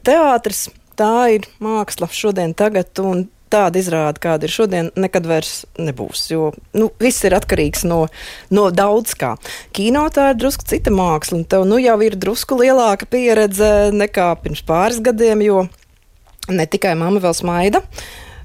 teātris 0.07 0.65
tā 0.99 1.15
ir 1.39 1.51
māksla 1.63 2.11
šodien, 2.13 2.57
tagad. 2.59 2.95
Tāda 3.49 3.81
izrāda, 3.81 4.21
kāda 4.21 4.45
ir 4.45 4.53
šodien, 4.53 4.89
nekad 5.01 5.25
vairs 5.25 5.63
nebūs. 5.81 6.27
Jo 6.29 6.51
nu, 6.77 6.91
viss 7.01 7.25
ir 7.25 7.33
atkarīgs 7.33 7.87
no, 7.89 8.03
no 8.53 8.67
daudz 8.69 9.15
kā. 9.17 9.31
Kino 9.73 10.03
tā 10.13 10.27
ir 10.35 10.37
drusku 10.43 10.67
cita 10.69 10.93
māksla, 10.93 11.39
un 11.39 11.47
tev 11.49 11.65
nu, 11.65 11.79
jau 11.81 11.95
ir 12.05 12.19
drusku 12.21 12.59
lielāka 12.61 13.09
pieredze 13.09 13.89
nekā 13.97 14.27
pirms 14.43 14.61
pāris 14.69 15.01
gadiem, 15.01 15.47
jo 15.47 15.63
ne 16.53 16.67
tikai 16.69 16.93
mamma 17.01 17.23
vēl 17.25 17.37
smaida. 17.39 17.81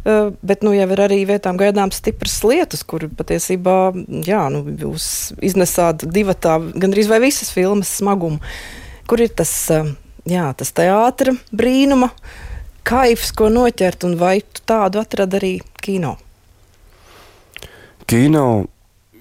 Uh, 0.04 0.32
bet 0.44 0.64
nu, 0.64 0.72
jau 0.76 0.88
ir 0.96 1.00
arī 1.00 1.22
vietām 1.28 1.60
gaidāmas 1.60 2.00
stipras 2.00 2.38
lietas, 2.44 2.82
kur 2.88 3.06
patiesībā 3.12 3.76
jā, 4.28 4.42
nu, 4.52 4.64
jūs 4.68 5.06
iznesāt 5.44 6.04
divatā 6.04 6.58
gandrīz 6.76 7.12
vai 7.12 7.22
visas 7.24 7.52
filmas 7.56 7.92
smagumu. 8.00 8.40
Kur 9.08 9.24
ir 9.24 9.32
tas 9.36 9.52
uh, 9.72 9.92
jā, 10.28 10.50
tas 10.58 10.74
teātris 10.76 11.40
brīnuma 11.56 12.12
kaifs, 12.88 13.32
ko 13.36 13.50
noķert, 13.54 14.08
un 14.08 14.18
vai 14.20 14.40
tu 14.42 14.64
tādu 14.70 15.02
atradi 15.02 15.40
arī 15.40 15.54
kino? 15.84 16.16
Kino, 18.10 18.48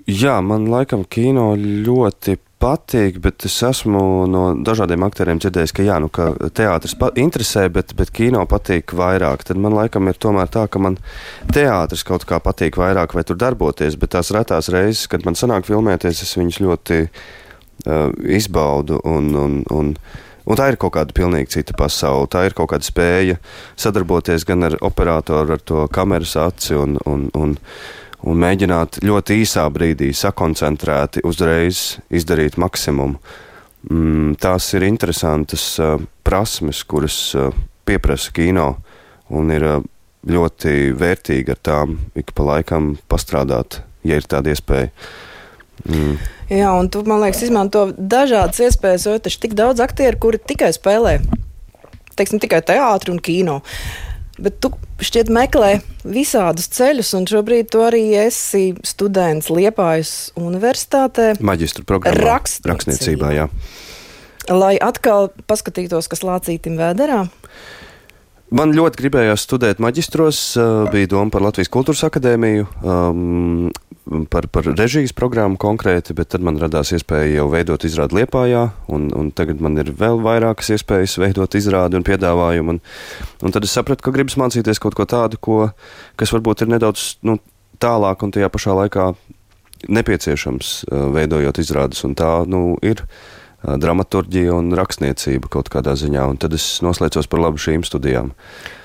jā, 0.06 0.40
man 0.44 0.66
laikam 0.70 1.04
kino 1.06 1.52
ļoti 1.58 2.38
patīk, 2.62 3.18
bet 3.22 3.42
es 3.46 3.56
esmu 3.66 4.02
no 4.30 4.42
dažādiem 4.62 5.02
aktieriem 5.02 5.40
dzirdējis, 5.42 5.74
ka, 5.74 5.84
jā, 5.86 5.98
nu, 6.02 6.10
ka 6.14 6.30
teātris 6.54 6.94
interesē, 7.18 7.66
bet, 7.74 7.94
bet 7.98 8.12
kino 8.14 8.44
patīk 8.50 8.94
vairāk. 8.98 9.42
Tad 9.48 9.58
man 9.62 9.74
laikam 9.78 10.10
ir 10.10 10.18
tomēr 10.22 10.50
tā, 10.52 10.68
ka 10.70 10.82
man 10.82 10.98
teātris 11.54 12.06
kaut 12.06 12.26
kā 12.28 12.38
patīk 12.42 12.78
vairāk 12.78 13.16
vai 13.18 13.26
tur 13.26 13.38
darboties, 13.40 13.98
bet 13.98 14.14
tās 14.14 14.30
retās 14.34 14.70
reizes, 14.74 15.08
kad 15.10 15.26
man 15.26 15.38
sanāk 15.38 15.66
filmēties, 15.70 16.22
es 16.22 16.36
viņus 16.38 16.60
ļoti 16.62 17.00
uh, 17.06 18.10
izbaudu 18.38 19.02
un, 19.10 19.32
un, 19.46 19.64
un 19.70 19.96
Un 20.02 20.31
tā 20.58 20.68
ir 20.72 20.78
kaut 20.80 20.94
kāda 20.96 21.14
pilnīgi 21.14 21.54
cita 21.56 21.76
pasaule. 21.78 22.28
Tā 22.30 22.46
ir 22.48 22.56
kaut 22.58 22.72
kāda 22.72 22.86
spēja 22.86 23.38
sadarboties 23.78 24.46
gan 24.48 24.66
ar 24.68 24.76
operatoru, 24.82 25.56
ar 25.56 25.62
to 25.62 25.86
kameras 25.92 26.34
aci 26.40 26.74
un, 26.78 26.98
un, 27.06 27.28
un, 27.38 27.54
un 28.26 28.42
mēģināt 28.42 29.02
ļoti 29.06 29.38
īsā 29.44 29.68
brīdī 29.74 30.10
sakoncentrēti 30.16 31.24
uzreiz 31.28 32.00
izdarīt 32.10 32.58
maksimumu. 32.60 33.20
Mm, 33.90 34.36
tās 34.38 34.68
ir 34.76 34.86
interesantas 34.86 35.64
uh, 35.82 35.96
prasmes, 36.22 36.84
kuras 36.86 37.16
uh, 37.34 37.50
pieprasa 37.86 38.30
kino, 38.34 38.76
un 39.34 39.50
ir 39.50 39.66
uh, 39.66 39.80
ļoti 40.28 40.92
vērtīgi 40.94 41.50
ar 41.50 41.58
tām 41.66 41.96
ik 42.18 42.30
pa 42.36 42.46
laikam 42.46 42.92
pastrādāt, 43.10 43.80
ja 44.06 44.20
ir 44.20 44.28
tāda 44.30 44.54
iespēja. 44.54 44.92
Mm. 45.88 46.14
Jā, 46.52 46.68
un 46.76 46.90
tu, 46.92 47.00
man 47.08 47.22
liekas, 47.22 47.46
izmanto 47.46 47.86
dažādas 47.96 48.60
iespējas, 48.60 49.06
jo 49.08 49.16
taču 49.24 49.40
tik 49.46 49.54
daudz 49.56 49.80
aktieru, 49.80 50.18
kuri 50.20 50.40
tikai 50.52 50.68
spēlē, 50.76 51.14
teiksim, 52.18 52.42
tikai 52.42 52.60
teātri 52.68 53.14
un 53.14 53.20
kino. 53.24 53.62
Bet 54.42 54.58
tu 54.64 54.72
šķiet 55.00 55.30
meklē 55.32 55.78
visādus 56.08 56.68
ceļus, 56.72 57.12
un 57.16 57.28
šobrīd 57.30 57.70
tu 57.72 57.82
arī 57.84 58.02
esi 58.20 58.72
students 58.84 59.48
Liepājas 59.52 60.32
universitātē. 60.40 61.34
Maģistra 61.40 61.86
programmā. 61.88 62.20
Rakstniecībā. 62.20 62.72
Rakstniecībā, 62.72 63.32
jā. 63.36 63.48
Lai 64.52 64.74
atkal 64.82 65.30
paskatītos, 65.48 66.08
kas 66.10 66.24
lācītim 66.26 66.76
vēderā. 66.80 67.26
Man 68.52 68.74
ļoti 68.76 69.00
gribējās 69.00 69.46
studēt 69.46 69.78
maģistros, 69.80 70.40
bija 70.92 71.08
doma 71.14 71.32
par 71.32 71.44
Latvijas 71.46 71.70
Kultūras 71.72 72.02
akadēmiju, 72.04 72.66
um, 72.84 73.70
par, 74.30 74.46
par 74.50 74.66
režijas 74.76 75.14
programmu 75.14 75.58
konkrēti, 75.60 76.14
bet 76.18 76.32
tad 76.34 76.44
man 76.44 76.58
radās 76.60 76.92
iespēja 76.96 77.38
jau 77.38 77.48
veidot 77.52 77.84
izrādi 77.86 78.18
Liepājā, 78.18 78.64
un, 78.92 79.10
un 79.16 79.30
tagad 79.34 79.62
man 79.62 79.78
ir 79.78 79.92
vēl 79.98 80.20
vairākas 80.24 80.72
iespējas 80.76 81.18
veidot 81.22 81.54
izrādi 81.58 81.98
un 81.98 82.06
piedāvājumu. 82.06 82.76
Un, 82.76 82.80
un 83.42 83.54
tad 83.54 83.66
es 83.66 83.74
sapratu, 83.74 84.04
ka 84.04 84.14
gribas 84.14 84.38
mācīties 84.40 84.82
kaut 84.82 84.98
ko 84.98 85.06
tādu, 85.08 85.38
ko, 85.42 85.60
kas 86.20 86.34
varbūt 86.34 86.64
ir 86.64 86.74
nedaudz 86.74 87.12
nu, 87.26 87.38
tālāk 87.82 88.26
un 88.26 88.34
tajā 88.34 88.50
pašā 88.52 88.74
laikā 88.82 89.12
nepieciešams 89.90 90.74
veidojot 91.14 91.62
izrādes, 91.62 92.02
un 92.06 92.18
tā 92.18 92.42
nu, 92.50 92.76
ir 92.86 93.02
dramaturģija 93.62 94.54
un 94.56 94.74
rakstniecība 94.74 95.50
kaut 95.52 95.70
kādā 95.70 95.94
ziņā, 95.98 96.24
un 96.32 96.38
tad 96.42 96.54
es 96.56 96.80
noslēdzos 96.82 97.28
par 97.30 97.44
labu 97.44 97.62
šīm 97.62 97.84
studijām. 97.86 98.32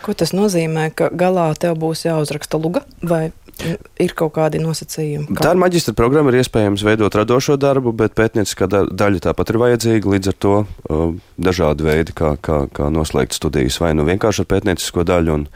Ko 0.06 0.14
tas 0.18 0.36
nozīmē, 0.38 0.92
ka 0.94 1.10
galā 1.10 1.50
tev 1.58 1.80
būs 1.82 2.06
jāuzraksta 2.06 2.62
luga 2.62 2.84
vai 3.02 3.32
ir 3.64 4.14
kaut 4.18 4.34
kādi 4.36 4.60
nosacījumi? 4.62 5.32
Kā? 5.32 5.46
Tā 5.46 5.54
ir 5.56 5.62
maģistra 5.62 5.94
programma, 5.98 6.32
ir 6.34 6.42
iespējams 6.42 6.84
veidot 6.86 7.16
radošo 7.18 7.58
darbu, 7.62 7.94
bet 7.98 8.16
pētnieciskā 8.18 8.70
daļa 8.70 9.24
tāpat 9.30 9.54
ir 9.54 9.60
vajadzīga, 9.64 10.14
līdz 10.14 10.32
ar 10.32 10.38
to 10.46 10.54
uh, 10.64 11.04
dažādi 11.42 11.88
veidi, 11.88 12.16
kā, 12.18 12.36
kā, 12.44 12.64
kā 12.74 12.92
noslēgt 12.94 13.38
studijas, 13.38 13.80
vai 13.84 13.94
nu 13.98 14.08
vienkārši 14.08 14.44
ar 14.44 14.50
pētniecisko 14.54 15.08
daļu 15.08 15.36
un, 15.36 15.48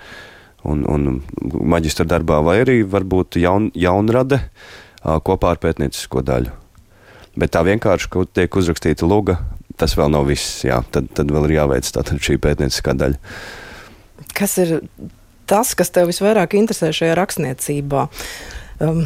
un, 0.74 0.84
un 0.90 1.08
maģistra 1.76 2.08
darbā, 2.10 2.42
vai 2.46 2.60
arī 2.66 2.82
varbūt 2.88 3.40
jaun, 3.42 3.70
jaunrade 3.78 4.42
uh, 4.42 5.18
kopā 5.24 5.56
ar 5.56 5.64
pētniecisko 5.64 6.26
daļu. 6.28 6.58
Bet 7.40 7.54
tā 7.56 7.64
vienkārši, 7.64 8.12
ka 8.12 8.28
tiek 8.28 8.60
uzrakstīta 8.60 9.08
luga, 9.08 9.40
tas 9.80 9.96
vēl 9.96 10.12
nav 10.12 10.28
viss. 10.28 10.66
Jā, 10.68 10.82
tad, 10.92 11.08
tad 11.16 11.32
vēl 11.32 11.48
ir 11.48 11.58
jāveic 11.62 11.88
šī 12.20 12.38
pētnieciskā 12.44 12.96
daļa. 13.00 13.20
Kas 14.36 14.58
ir 14.62 14.78
tas, 15.52 15.76
kas 15.78 15.92
tev 15.94 16.10
visvairāk 16.12 16.56
interesē 16.60 16.94
šajā 16.96 17.18
rakstniecībā? 17.20 18.08
Um, 18.82 19.06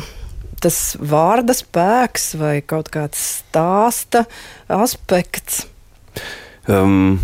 tas 0.64 0.80
vārda 1.02 1.58
spēks 1.58 2.36
vai 2.40 2.58
kaut 2.66 2.94
kāds 2.94 3.22
stāsta 3.42 4.26
aspekts? 4.72 5.66
Um, 6.70 7.18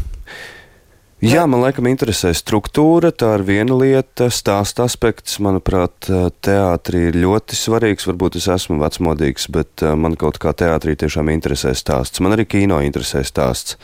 Jā, 1.21 1.43
man 1.45 1.61
laikam 1.61 1.85
interesē 1.85 2.31
struktūra, 2.33 3.11
tā 3.13 3.35
ir 3.37 3.43
viena 3.45 3.75
lieta, 3.77 4.31
stāsta 4.33 4.87
aspekts. 4.89 5.35
Manuprāt, 5.37 6.07
teātrī 6.41 7.03
ir 7.11 7.19
ļoti 7.21 7.59
svarīgs. 7.59 8.07
Varbūt 8.09 8.39
es 8.39 8.47
esmu 8.49 8.79
vecmodīgs, 8.81 9.45
bet 9.53 9.85
man 10.01 10.17
kaut 10.17 10.39
kā 10.41 10.49
teātrī 10.57 10.95
tiešām 10.97 11.29
interesē 11.29 11.75
stāsts. 11.77 12.23
Man 12.25 12.33
arī 12.33 12.47
kino 12.49 12.81
interesē 12.81 13.21
stāsts. 13.21 13.77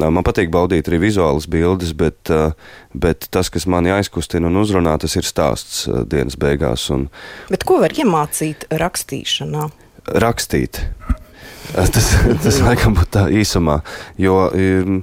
Man 0.00 0.24
patīk 0.26 0.50
baudīt 0.50 0.88
arī 0.90 0.98
vizuālas 1.04 1.46
bildes, 1.50 1.92
bet, 1.94 2.30
bet 2.90 3.28
tas, 3.30 3.50
kas 3.52 3.68
mani 3.70 3.92
aizkustina 3.94 4.50
un 4.50 4.58
uzrunā, 4.58 4.96
tas 4.98 5.14
ir 5.14 5.26
stāsts 5.28 5.84
dienas 6.10 6.34
beigās. 6.40 6.88
Un... 6.90 7.06
Bet 7.52 7.62
ko 7.68 7.78
var 7.84 7.94
iemācīt 7.94 8.66
rakstīšanā? 8.74 9.68
Rakstīt. 10.24 10.82
Tas, 11.74 12.10
tas 12.44 12.60
laikam 12.64 12.98
būtu 12.98 13.12
tā 13.16 13.28
īsumā. 13.38 13.80
Jo, 14.20 14.48
um, 14.50 15.02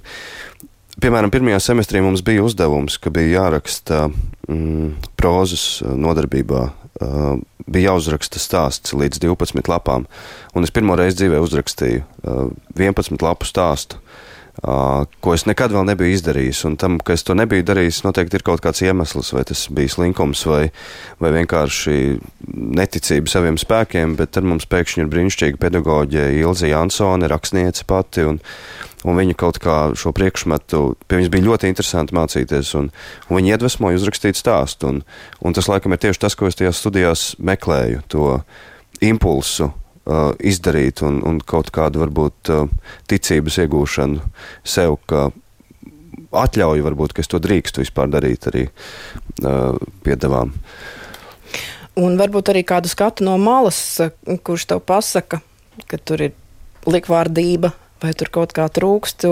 Piemēram, 1.01 1.31
pirmajā 1.33 1.57
semestrī 1.63 2.01
mums 2.03 2.21
bija 2.21 2.43
uzdevums, 2.45 2.99
ka 3.01 3.09
bija 3.13 3.39
jāraksta 3.39 4.03
mm, 4.51 5.13
prozas 5.17 5.79
nodarbībā. 5.81 6.65
Uh, 7.01 7.39
bija 7.65 7.93
jāuzraksta 7.93 8.37
stāsts 8.41 8.93
līdz 8.93 9.23
12 9.23 9.71
lapām. 9.71 10.05
Un 10.53 10.67
es 10.67 10.73
pirmo 10.75 10.93
reizi 10.99 11.23
dzīvē 11.23 11.39
uzrakstīju 11.41 12.03
uh, 12.03 12.51
11 12.77 13.23
lapu 13.25 13.47
stāstu. 13.49 13.97
Uh, 14.61 15.07
ko 15.23 15.31
es 15.31 15.45
nekad 15.47 15.71
vēl 15.71 15.85
nebiju 15.87 16.11
izdarījis. 16.11 16.65
Un 16.67 16.75
tam, 16.77 16.97
ka 16.99 17.15
es 17.15 17.23
to 17.25 17.33
nebiju 17.37 17.63
darījis, 17.65 18.01
noteikti 18.03 18.37
ir 18.37 18.43
kaut 18.45 18.61
kāds 18.61 18.83
iemesls, 18.83 19.31
vai 19.33 19.45
tas 19.47 19.63
bija 19.71 19.93
slinkums, 19.95 20.43
vai, 20.49 20.65
vai 21.23 21.31
vienkārši 21.37 21.95
neticība 22.81 23.31
saviem 23.31 23.57
spēkiem. 23.61 24.17
Bet 24.19 24.35
tad 24.35 24.45
mums 24.45 24.67
pēkšņi 24.69 25.05
ir 25.05 25.11
brīnišķīga 25.13 25.61
pedagoģija 25.61 26.29
Ilza 26.43 26.69
Jansone, 26.69 27.31
rakstniece 27.31 27.87
pati. 27.89 28.27
Un, 28.27 28.41
Un 29.01 29.17
viņa 29.17 29.33
kaut 29.33 29.57
kā 29.57 29.75
šo 29.97 30.11
priekšmetu, 30.13 30.81
pie 31.09 31.17
viņas 31.17 31.31
bija 31.33 31.47
ļoti 31.47 31.71
interesanti 31.71 32.13
mācīties, 32.13 32.75
un, 32.77 32.91
un 33.29 33.39
viņa 33.39 33.55
iedvesmoja 33.55 33.97
uzrakstīt 33.97 34.37
stāstu. 34.37 34.91
Un, 34.91 34.99
un 35.41 35.57
tas, 35.57 35.65
laikam, 35.71 35.95
ir 35.95 36.03
tieši 36.03 36.21
tas, 36.21 36.37
ko 36.37 36.45
es 36.45 36.59
tajās 36.59 36.77
studijās 36.83 37.23
meklēju, 37.41 38.03
to 38.13 38.27
impulsu 39.01 39.71
uh, 40.05 40.31
izdarīt 40.39 41.03
un, 41.05 41.21
un 41.27 41.39
kaut 41.39 41.71
kādu, 41.73 42.01
varbūt, 42.03 42.51
uh, 42.53 42.95
ticības 43.11 43.59
iegūšanu 43.65 44.23
sev, 44.63 44.97
ka 45.09 45.29
atļauju, 46.31 46.85
varbūt, 46.87 47.13
ka 47.15 47.23
es 47.23 47.31
to 47.31 47.41
drīkstu 47.43 47.83
vispār 47.83 48.11
darīt 48.11 48.47
arī 48.51 48.67
uh, 48.67 49.77
piedevām. 50.05 50.53
Un 51.99 52.15
varbūt 52.19 52.53
arī 52.53 52.63
kādu 52.63 52.87
skatu 52.87 53.25
no 53.27 53.35
malas, 53.41 53.99
kurš 54.47 54.69
tev 54.71 54.79
pasaka, 54.87 55.41
ka 55.91 55.99
tur 55.99 56.23
ir 56.29 56.37
likvārdība, 56.87 57.73
vai 58.01 58.13
tur 58.17 58.31
kaut 58.33 58.55
kā 58.55 58.69
trūkst. 58.71 59.27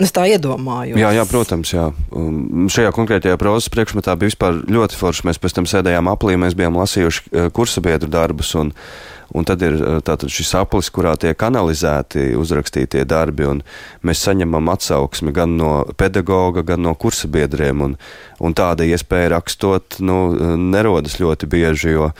Es 0.00 0.12
tā 0.14 0.24
iedomājos. 0.30 0.96
Jā, 0.96 1.10
jā 1.12 1.22
protams, 1.28 1.72
jā. 1.74 1.90
Um, 2.16 2.68
šajā 2.72 2.94
konkrētajā 2.96 3.36
prozas 3.40 3.68
priekšmetā 3.72 4.14
bija 4.16 4.52
ļoti 4.64 4.96
forši. 4.96 5.26
Mēs 5.28 5.40
pēc 5.42 5.58
tam 5.58 5.68
sēdējām 5.68 6.08
aplī, 6.08 6.38
mēs 6.40 6.56
bijām 6.56 6.78
lasījuši 6.80 7.24
uh, 7.28 7.48
kursabiedru 7.52 8.08
darbus. 8.10 8.54
Un, 8.56 8.72
un 9.36 9.48
tad 9.48 9.60
ir 9.62 9.76
uh, 9.76 9.98
tātad 10.04 10.32
šis 10.32 10.54
aplis, 10.62 10.88
kurā 10.94 11.12
tiek 11.20 11.36
analizēti 11.44 12.32
uzrakstītie 12.40 13.04
darbi. 13.04 13.50
Mēs 14.00 14.24
saņemam 14.24 14.72
atsauksmi 14.72 15.34
gan 15.36 15.58
no 15.60 15.74
pedagoga, 16.00 16.64
gan 16.72 16.86
no 16.88 16.96
kursabiedriem. 16.96 17.84
Un, 17.84 17.98
un 18.40 18.56
tāda 18.56 18.88
iespēja 18.88 19.34
rakstot 19.36 20.00
nu, 20.00 20.22
nerodas 20.56 21.20
ļoti 21.20 21.52
bieži. 21.52 21.92
Jo, 21.98 22.14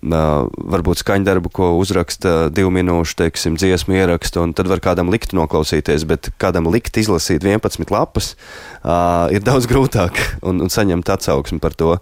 varbūt 0.00 1.02
skaņdarbu, 1.02 1.50
ko 1.54 1.68
uzraksta 1.78 2.48
divu 2.54 2.72
minūšu, 2.74 3.16
teiksim, 3.20 3.58
dziesmu 3.60 3.94
ierakstu, 4.00 4.42
un 4.42 4.54
tad 4.56 4.70
var 4.70 4.82
kādam 4.82 5.12
likt 5.12 5.34
noklausīties, 5.36 6.06
bet 6.08 6.32
kādam 6.42 6.70
likt 6.72 6.96
izlasīt 6.98 7.44
11 7.44 7.92
lapas 7.92 8.32
uh, 8.34 9.28
ir 9.34 9.44
daudz 9.44 9.68
grūtāk 9.70 10.18
un, 10.42 10.62
un 10.64 10.72
saņemt 10.72 11.12
atsauksmi 11.12 11.60
par 11.62 11.76
to. 11.78 11.96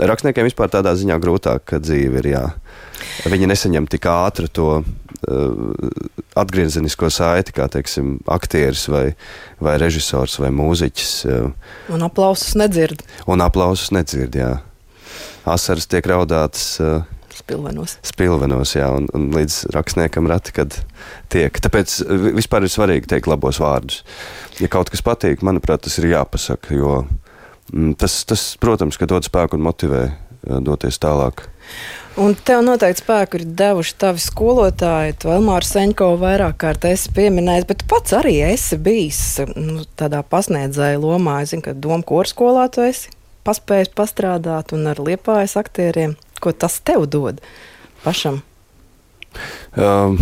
Rakstniekiem 0.00 0.48
vispār 0.48 0.72
tādā 0.72 0.96
ziņā 0.98 1.20
grūtāk, 1.22 1.66
ka 1.68 1.82
dzīve 1.82 2.22
ir 2.24 2.30
jā. 2.32 2.44
Viņi 3.28 3.48
nesaņem 3.50 3.86
tik 3.92 4.06
ātri 4.08 4.48
to 4.48 4.68
uh, 4.80 6.04
atgriezenisko 6.38 7.10
saiti, 7.12 7.54
kā 7.54 7.68
teiksim, 7.70 8.18
aktieris 8.30 8.86
vai, 8.90 9.06
vai 9.62 9.78
režisors 9.82 10.38
vai 10.42 10.50
mūziķis. 10.54 11.16
Uh, 11.28 11.50
un 11.94 12.06
aplausus 12.06 12.56
nedzird. 12.58 13.04
Un 13.30 13.44
aplausus 13.44 13.92
nedzird, 13.94 14.38
jā. 14.38 14.54
Asaras 15.44 15.86
tiek 15.90 16.06
raudātas 16.08 16.70
uh, 16.80 17.02
Spilvenos. 17.34 17.96
Spilvenos, 18.06 18.74
jā, 18.76 18.88
un, 18.94 19.08
un 19.16 19.28
līdz 19.34 19.58
rakstniekam 19.74 20.28
rati, 20.30 20.54
kad 20.56 20.78
tiek. 21.32 21.58
Tāpēc 21.64 21.96
vispār 22.36 22.66
ir 22.66 22.72
svarīgi 22.72 23.10
teikt 23.10 23.30
labos 23.30 23.58
vārdus. 23.62 24.02
Ja 24.62 24.70
kaut 24.72 24.92
kas 24.92 25.02
patīk, 25.04 25.42
manuprāt, 25.46 25.82
tas 25.86 25.98
ir 25.98 26.12
jāpasaka, 26.12 26.76
jo 26.78 27.00
mm, 27.72 27.96
tas, 28.00 28.20
tas, 28.28 28.52
protams, 28.62 29.00
ka 29.00 29.10
dod 29.10 29.26
spēku 29.26 29.58
un 29.58 29.66
motivē 29.66 30.04
doties 30.44 31.00
tālāk. 31.00 31.46
Un 32.20 32.36
tev 32.46 32.60
noteikti 32.62 33.02
spēku 33.02 33.40
ir 33.40 33.46
devuši 33.58 33.96
tavi 33.98 34.22
skolotāji. 34.22 35.16
Tu 35.18 35.30
Elmāru 35.34 35.66
Seņko 35.66 36.12
vairāk 36.20 36.60
kārt 36.62 36.86
esi 36.86 37.10
pieminējis, 37.16 37.66
bet 37.66 37.82
pats 37.90 38.14
arī 38.14 38.36
esi 38.52 38.78
bijis 38.78 39.22
nu, 39.56 39.82
tādā 39.98 40.22
pasniedzēja 40.22 41.00
lomā. 41.02 41.40
Es 41.42 41.50
zinu, 41.50 41.64
ka 41.66 41.74
Doma 41.74 42.06
korskolā 42.06 42.68
tu 42.70 42.84
esi 42.86 43.10
paspējis 43.44 43.90
pastrādāt 43.98 44.72
un 44.76 44.86
ar 44.92 45.02
liepājas 45.02 45.56
aktieriem. 45.60 46.14
Ko 46.44 46.52
tas 46.52 46.76
tev 46.84 47.06
dod 47.08 47.40
pašam? 48.04 48.42
Um, 49.74 50.18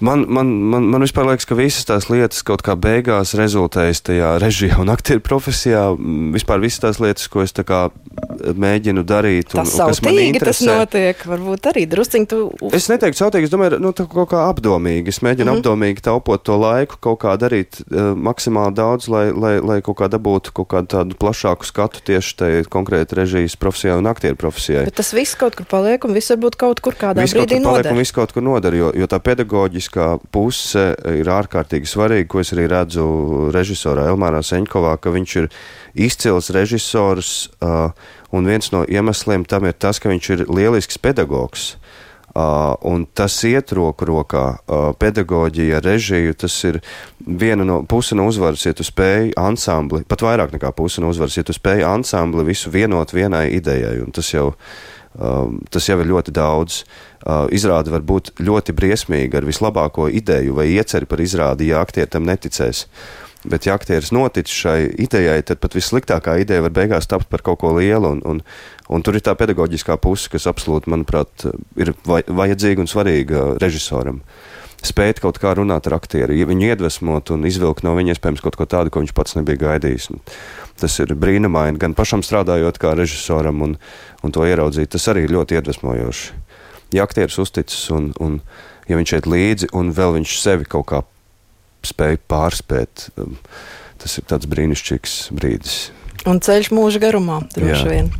man, 0.00 0.24
man, 0.28 0.48
man, 0.72 0.86
man 0.88 1.04
vispār 1.04 1.26
liekas, 1.28 1.44
ka 1.48 1.56
visas 1.58 1.84
tās 1.88 2.08
lietas 2.08 2.40
kaut 2.46 2.62
kā 2.64 2.72
beigās 2.78 3.34
rezultējas 3.36 4.00
tajā 4.06 4.30
režijā 4.40 4.78
un 4.80 4.88
aktieru 4.92 5.20
profesijā. 5.24 5.90
Vispār 6.34 6.62
visas 6.64 6.80
tās 6.84 7.00
lietas, 7.02 7.28
ko 7.28 7.44
es 7.44 7.52
mēģinu 8.38 9.04
darīt. 9.06 9.52
Un, 9.52 9.60
tas 9.62 9.74
un, 9.74 9.90
kas 9.90 10.00
man 10.04 10.18
interesē. 10.22 10.66
Tas 10.68 10.80
notiek, 10.82 11.24
varbūt 11.28 11.68
arī 11.70 11.84
drusciņi 11.90 12.28
tu. 12.30 12.40
Es 12.76 12.88
neteiktu 12.90 13.20
sautīgi, 13.20 13.48
es 13.48 13.52
domāju, 13.52 13.80
nu, 13.82 13.92
kaut 13.98 14.30
kā 14.32 14.44
apdomīgi. 14.48 15.12
Es 15.12 15.20
mēģinu 15.24 15.44
mm 15.44 15.54
-hmm. 15.54 15.62
apdomīgi 15.62 16.04
taupot 16.08 16.42
to 16.42 16.56
laiku, 16.56 16.98
kaut 17.00 17.20
kā 17.24 17.34
darīt 17.40 17.80
uh, 17.82 18.14
maksimāli 18.16 18.74
daudz, 18.74 19.08
lai, 19.08 19.26
lai, 19.32 19.58
lai 19.60 19.80
kaut 19.82 19.98
kā 20.00 20.08
dabūtu 20.08 20.54
kaut 20.54 20.68
kādu 20.72 20.92
tādu 20.96 21.18
plašāku 21.18 21.66
skatu 21.66 22.00
tieši 22.04 22.36
tajā 22.36 22.64
konkrēti 22.70 23.18
režijas 23.18 23.56
profesijā 23.56 23.98
un 23.98 24.06
aktieru 24.06 24.36
profesijai. 24.36 24.84
Bet 24.84 24.98
tas 25.00 25.12
viss 25.12 25.36
kaut 25.38 25.56
kur 25.58 25.66
paliek 25.66 26.04
un 26.04 26.14
viss 26.14 26.30
varbūt 26.32 26.56
kaut 26.56 26.80
kur 26.80 26.94
kādā 26.94 27.22
viss 27.22 27.34
brīdī 27.34 27.60
noder. 27.62 27.94
Viss 27.98 28.14
kaut 28.14 28.32
kur 28.32 28.42
noder, 28.42 28.74
jo, 28.78 28.92
jo 28.96 29.08
tā 29.10 29.18
pedagoģiskā 29.22 30.06
puse 30.34 30.86
ir 31.18 31.30
ārkārtīgi 31.34 31.90
svarīga, 31.90 32.28
ko 32.30 32.42
es 32.44 32.54
arī 32.56 32.68
redzu 32.70 33.08
režisorā 33.54 34.08
Elmārā 34.12 34.40
Seņkovā, 34.46 34.96
ka 35.02 35.12
viņš 35.14 35.36
ir 35.42 35.50
izcils 36.08 36.52
režisors. 36.54 37.50
Uh, 37.58 37.90
Un 38.30 38.44
viens 38.44 38.72
no 38.72 38.84
iemesliem 38.84 39.46
tam 39.48 39.64
ir 39.64 39.76
tas, 39.80 40.00
ka 40.00 40.10
viņš 40.12 40.30
ir 40.34 40.44
lielisks 40.52 41.00
pedagogs. 41.00 41.76
Uh, 42.38 42.76
un 42.86 43.06
tas 43.16 43.34
iet 43.48 43.72
roku 43.74 44.04
rokā. 44.06 44.60
Uh, 44.68 44.90
pedagoģija, 45.00 45.80
režija, 45.82 46.34
tas 46.36 46.54
ir 46.68 46.78
viena 47.24 47.64
no 47.66 47.80
puse 47.88 48.14
no 48.14 48.28
uzvaras, 48.28 48.66
ja 48.68 48.76
tu 48.76 48.84
spēj 48.86 49.32
ansambli, 49.40 50.04
pat 50.06 50.22
vairāk 50.22 50.52
nekā 50.54 50.70
puse 50.76 51.02
no 51.02 51.08
uzvaras, 51.10 51.38
ja 51.40 51.46
tu 51.48 51.56
spēj 51.56 51.86
ansambli 51.88 52.44
visu 52.46 52.70
vienot 52.70 53.16
vienai 53.16 53.48
idejai. 53.56 53.96
Tas 54.14 54.28
jau, 54.34 54.52
uh, 55.18 55.52
tas 55.70 55.90
jau 55.90 55.98
ir 56.00 56.10
ļoti 56.10 56.34
daudz. 56.34 56.82
Uh, 57.18 57.46
izrāde 57.54 57.92
var 57.92 58.06
būt 58.06 58.36
ļoti 58.40 58.74
briesmīga 58.78 59.40
ar 59.40 59.48
vislabāko 59.48 60.08
ideju 60.08 60.54
vai 60.60 60.70
ieceri 60.72 61.08
par 61.10 61.20
izrādi, 61.20 61.72
ja 61.72 61.82
aktieri 61.82 62.10
tam 62.14 62.28
neticēs. 62.28 62.86
Uh, 62.86 63.28
Bet, 63.46 63.68
ja 63.68 63.76
aktieris 63.78 64.10
notic 64.10 64.50
šai 64.50 64.88
idejai, 64.98 65.38
tad 65.46 65.60
pat 65.62 65.76
vissliktākā 65.78 66.34
ideja 66.42 66.64
var 66.64 66.72
beigās 66.74 67.06
tapt 67.06 67.28
par 67.30 67.44
kaut 67.46 67.60
ko 67.62 67.70
lielu. 67.76 68.16
Un, 68.16 68.22
un, 68.26 68.40
un 68.90 69.04
tur 69.06 69.14
ir 69.14 69.22
tā 69.22 69.36
pedagoģiskā 69.38 69.94
puse, 70.02 70.26
kas 70.32 70.48
absolūti, 70.50 70.90
manuprāt, 70.90 71.46
ir 71.78 71.92
vajadzīga 72.04 72.82
un 72.82 72.90
svarīga 72.90 73.44
režisoram. 73.62 74.18
Spēt 74.78 75.18
kaut 75.18 75.40
kā 75.42 75.50
runāt 75.58 75.88
ar 75.90 75.96
aktieri, 75.96 76.36
ja 76.38 76.46
viņu 76.46 76.68
iedvesmot 76.70 77.32
un 77.34 77.46
izvilkt 77.48 77.82
no 77.82 77.96
viņa 77.98 78.14
iespējams 78.14 78.42
kaut 78.44 78.58
ko 78.60 78.66
tādu, 78.70 78.92
ko 78.94 79.02
viņš 79.02 79.14
pats 79.16 79.34
nebija 79.34 79.58
gaidījis. 79.64 80.12
Tas 80.78 80.94
ir 81.02 81.16
brīnumaini, 81.18 81.80
gan 81.82 81.96
pašam 81.98 82.22
strādājot 82.22 82.78
kā 82.78 82.94
režisoram 82.94 83.64
un, 83.66 83.74
un 84.22 84.34
to 84.34 84.46
ieraudzīt. 84.46 84.92
Tas 84.94 85.08
arī 85.10 85.26
ir 85.26 85.34
ļoti 85.34 85.58
iedvesmojoši. 85.58 86.38
Ja 86.94 87.04
aktieris 87.04 87.40
uzticas 87.42 87.88
un, 87.92 88.12
un 88.22 88.38
ja 88.88 89.00
viņš 89.00 89.16
iet 89.18 89.26
līdzi 89.28 89.72
un 89.76 89.90
vēl 89.96 90.20
viņš 90.20 90.38
sevi 90.40 90.68
kaut 90.70 90.86
kā 90.92 91.02
spēju 91.86 92.22
pārspēt. 92.30 93.08
Um, 93.18 93.36
tas 93.98 94.14
ir 94.20 94.26
tāds 94.30 94.48
brīnišķīgs 94.50 95.18
brīdis. 95.34 95.78
Un 96.28 96.38
ceļš 96.44 96.72
mūža 96.74 97.02
garumā 97.02 97.42
droši 97.54 97.84
vien. 97.90 98.10